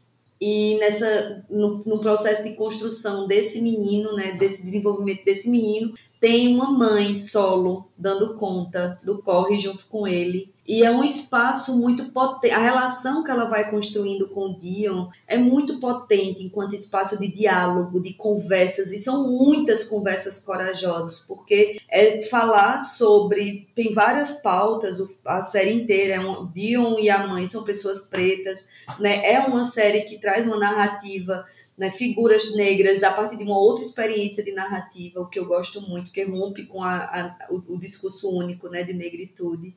[0.46, 5.94] e nessa no, no, processo de construção desse menino, né, desse desenvolvimento desse menino,
[6.24, 11.76] tem uma mãe solo dando conta do corre junto com ele e é um espaço
[11.76, 12.54] muito potente.
[12.54, 17.28] A relação que ela vai construindo com o Dion é muito potente enquanto espaço de
[17.28, 23.68] diálogo, de conversas, e são muitas conversas corajosas, porque é falar sobre.
[23.74, 26.14] Tem várias pautas, a série inteira.
[26.14, 28.66] É um, Dion e a mãe são pessoas pretas,
[28.98, 29.30] né?
[29.30, 31.44] É uma série que traz uma narrativa
[31.76, 35.80] né, figuras negras a partir de uma outra experiência de narrativa, o que eu gosto
[35.80, 39.74] muito, que rompe com a, a o, o, discurso único né, de negritude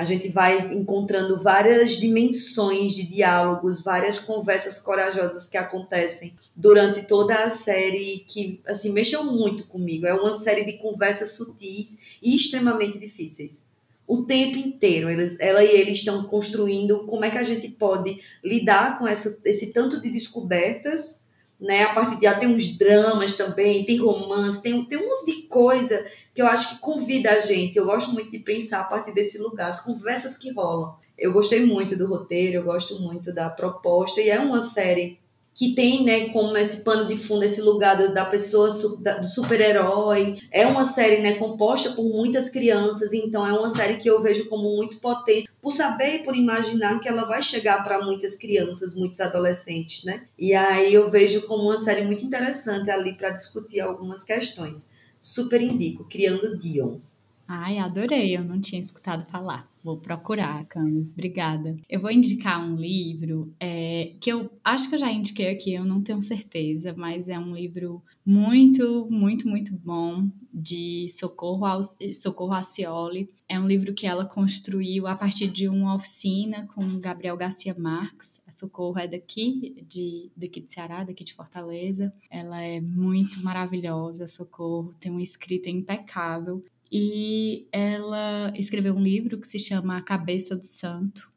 [0.00, 7.44] a gente vai encontrando várias dimensões de diálogos, várias conversas corajosas que acontecem durante toda
[7.44, 10.06] a série que assim mexeu muito comigo.
[10.06, 13.62] É uma série de conversas sutis e extremamente difíceis.
[14.06, 18.20] O tempo inteiro, eles, ela e ele estão construindo como é que a gente pode
[18.42, 21.28] lidar com essa, esse tanto de descobertas
[21.60, 21.82] né?
[21.82, 25.42] A partir de lá tem uns dramas também, tem romance, tem, tem um monte de
[25.42, 26.04] coisa
[26.34, 27.76] que eu acho que convida a gente.
[27.76, 30.96] Eu gosto muito de pensar a partir desse lugar, as conversas que rolam.
[31.18, 35.19] Eu gostei muito do roteiro, eu gosto muito da proposta, e é uma série
[35.60, 40.38] que tem, né, como esse pano de fundo, esse lugar da pessoa, do super-herói.
[40.50, 44.48] É uma série, né, composta por muitas crianças, então é uma série que eu vejo
[44.48, 48.94] como muito potente, por saber e por imaginar que ela vai chegar para muitas crianças,
[48.94, 50.24] muitos adolescentes, né?
[50.38, 54.90] E aí eu vejo como uma série muito interessante ali para discutir algumas questões.
[55.20, 57.00] Super indico, Criando Dion.
[57.46, 59.69] Ai, adorei, eu não tinha escutado falar.
[59.82, 61.76] Vou procurar, Camis, obrigada.
[61.88, 65.84] Eu vou indicar um livro é, que eu acho que eu já indiquei aqui, eu
[65.84, 71.64] não tenho certeza, mas é um livro muito, muito, muito bom de Socorro,
[72.12, 73.30] Socorro Acioli.
[73.48, 78.40] É um livro que ela construiu a partir de uma oficina com Gabriel Garcia Marques.
[78.46, 82.12] A Socorro é daqui, de, daqui de Ceará, daqui de Fortaleza.
[82.30, 89.46] Ela é muito maravilhosa, Socorro, tem uma escrita impecável e ela escreveu um livro que
[89.46, 91.30] se chama A Cabeça do Santo.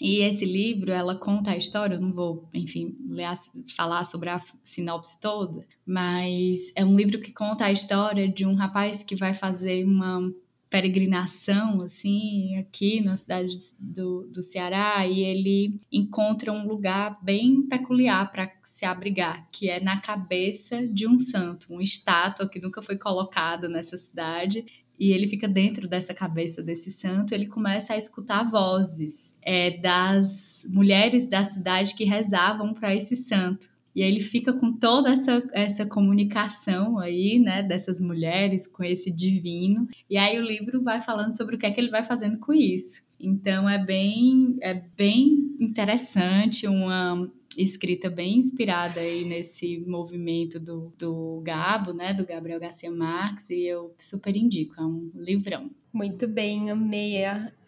[0.00, 3.28] E esse livro, ela conta a história, eu não vou, enfim, ler,
[3.76, 8.54] falar sobre a sinopse toda, mas é um livro que conta a história de um
[8.54, 10.32] rapaz que vai fazer uma
[10.70, 18.30] peregrinação, assim, aqui na cidade do, do Ceará, e ele encontra um lugar bem peculiar
[18.30, 22.96] para se abrigar, que é na cabeça de um santo, uma estátua que nunca foi
[22.96, 24.64] colocada nessa cidade.
[24.96, 30.66] E ele fica dentro dessa cabeça desse santo, ele começa a escutar vozes é, das
[30.68, 33.66] mulheres da cidade que rezavam para esse santo.
[34.00, 39.10] E aí ele fica com toda essa, essa comunicação aí, né, dessas mulheres com esse
[39.10, 39.86] divino.
[40.08, 42.54] E aí o livro vai falando sobre o que é que ele vai fazendo com
[42.54, 43.02] isso.
[43.20, 51.42] Então é bem, é bem interessante, uma escrita bem inspirada aí nesse movimento do, do
[51.44, 55.70] Gabo, né, do Gabriel Garcia Marques, e eu super indico, é um livrão.
[55.92, 57.16] Muito bem, amei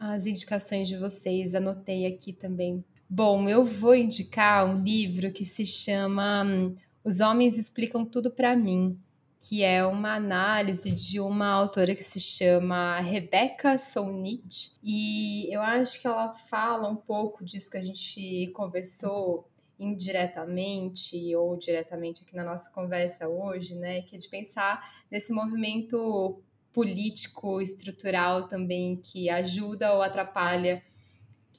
[0.01, 2.83] as indicações de vocês, anotei aqui também
[3.15, 8.57] Bom, eu vou indicar um livro que se chama hum, Os Homens Explicam Tudo para
[8.57, 8.99] Mim,
[9.39, 16.01] que é uma análise de uma autora que se chama Rebecca Solnit, e eu acho
[16.01, 19.47] que ela fala um pouco disso que a gente conversou
[19.79, 26.41] indiretamente ou diretamente aqui na nossa conversa hoje, né, que é de pensar nesse movimento
[26.73, 30.83] político estrutural também que ajuda ou atrapalha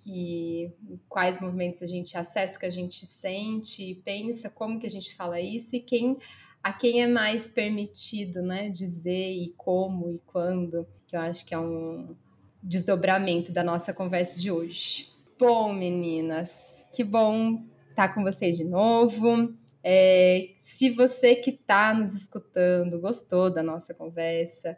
[0.04, 0.72] que
[1.08, 5.16] quais movimentos a gente acessa, o que a gente sente, pensa, como que a gente
[5.16, 6.18] fala isso e quem
[6.64, 11.54] a quem é mais permitido, né, dizer e como e quando, que eu acho que
[11.54, 12.16] é um
[12.62, 15.12] desdobramento da nossa conversa de hoje.
[15.38, 19.54] Bom, meninas, que bom estar com vocês de novo.
[19.84, 24.78] É, se você que está nos escutando gostou da nossa conversa,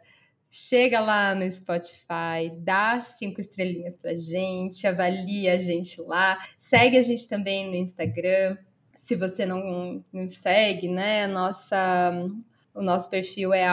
[0.58, 7.02] Chega lá no Spotify, dá cinco estrelinhas pra gente, avalia a gente lá, segue a
[7.02, 8.56] gente também no Instagram.
[8.96, 11.26] Se você não nos segue, né?
[11.26, 12.10] Nossa,
[12.74, 13.66] o nosso perfil é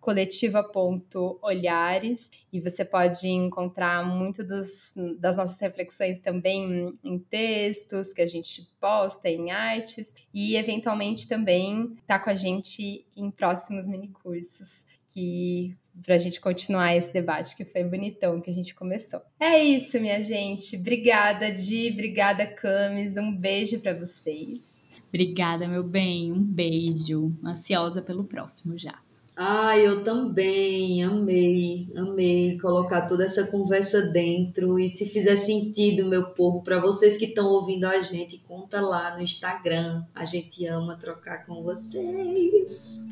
[0.00, 8.26] coletiva.olhares e você pode encontrar muito dos, das nossas reflexões também em textos que a
[8.26, 15.76] gente posta, em artes e eventualmente também tá com a gente em próximos minicursos que
[16.02, 19.20] para a gente continuar esse debate que foi bonitão que a gente começou.
[19.38, 20.76] É isso, minha gente.
[20.76, 21.90] Obrigada, Di.
[21.92, 23.16] Obrigada, Camis.
[23.16, 24.82] Um beijo para vocês.
[25.08, 26.32] Obrigada, meu bem.
[26.32, 27.32] Um beijo.
[27.44, 28.98] Ansiosa pelo próximo já.
[29.36, 34.78] Ah, eu também amei, amei colocar toda essa conversa dentro.
[34.78, 39.16] E se fizer sentido, meu povo, para vocês que estão ouvindo a gente, conta lá
[39.16, 40.04] no Instagram.
[40.14, 43.08] A gente ama trocar com vocês.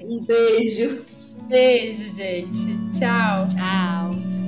[0.00, 1.04] Um beijo.
[1.48, 2.66] Beijo, gente.
[2.90, 3.46] Tchau.
[3.48, 4.43] Tchau.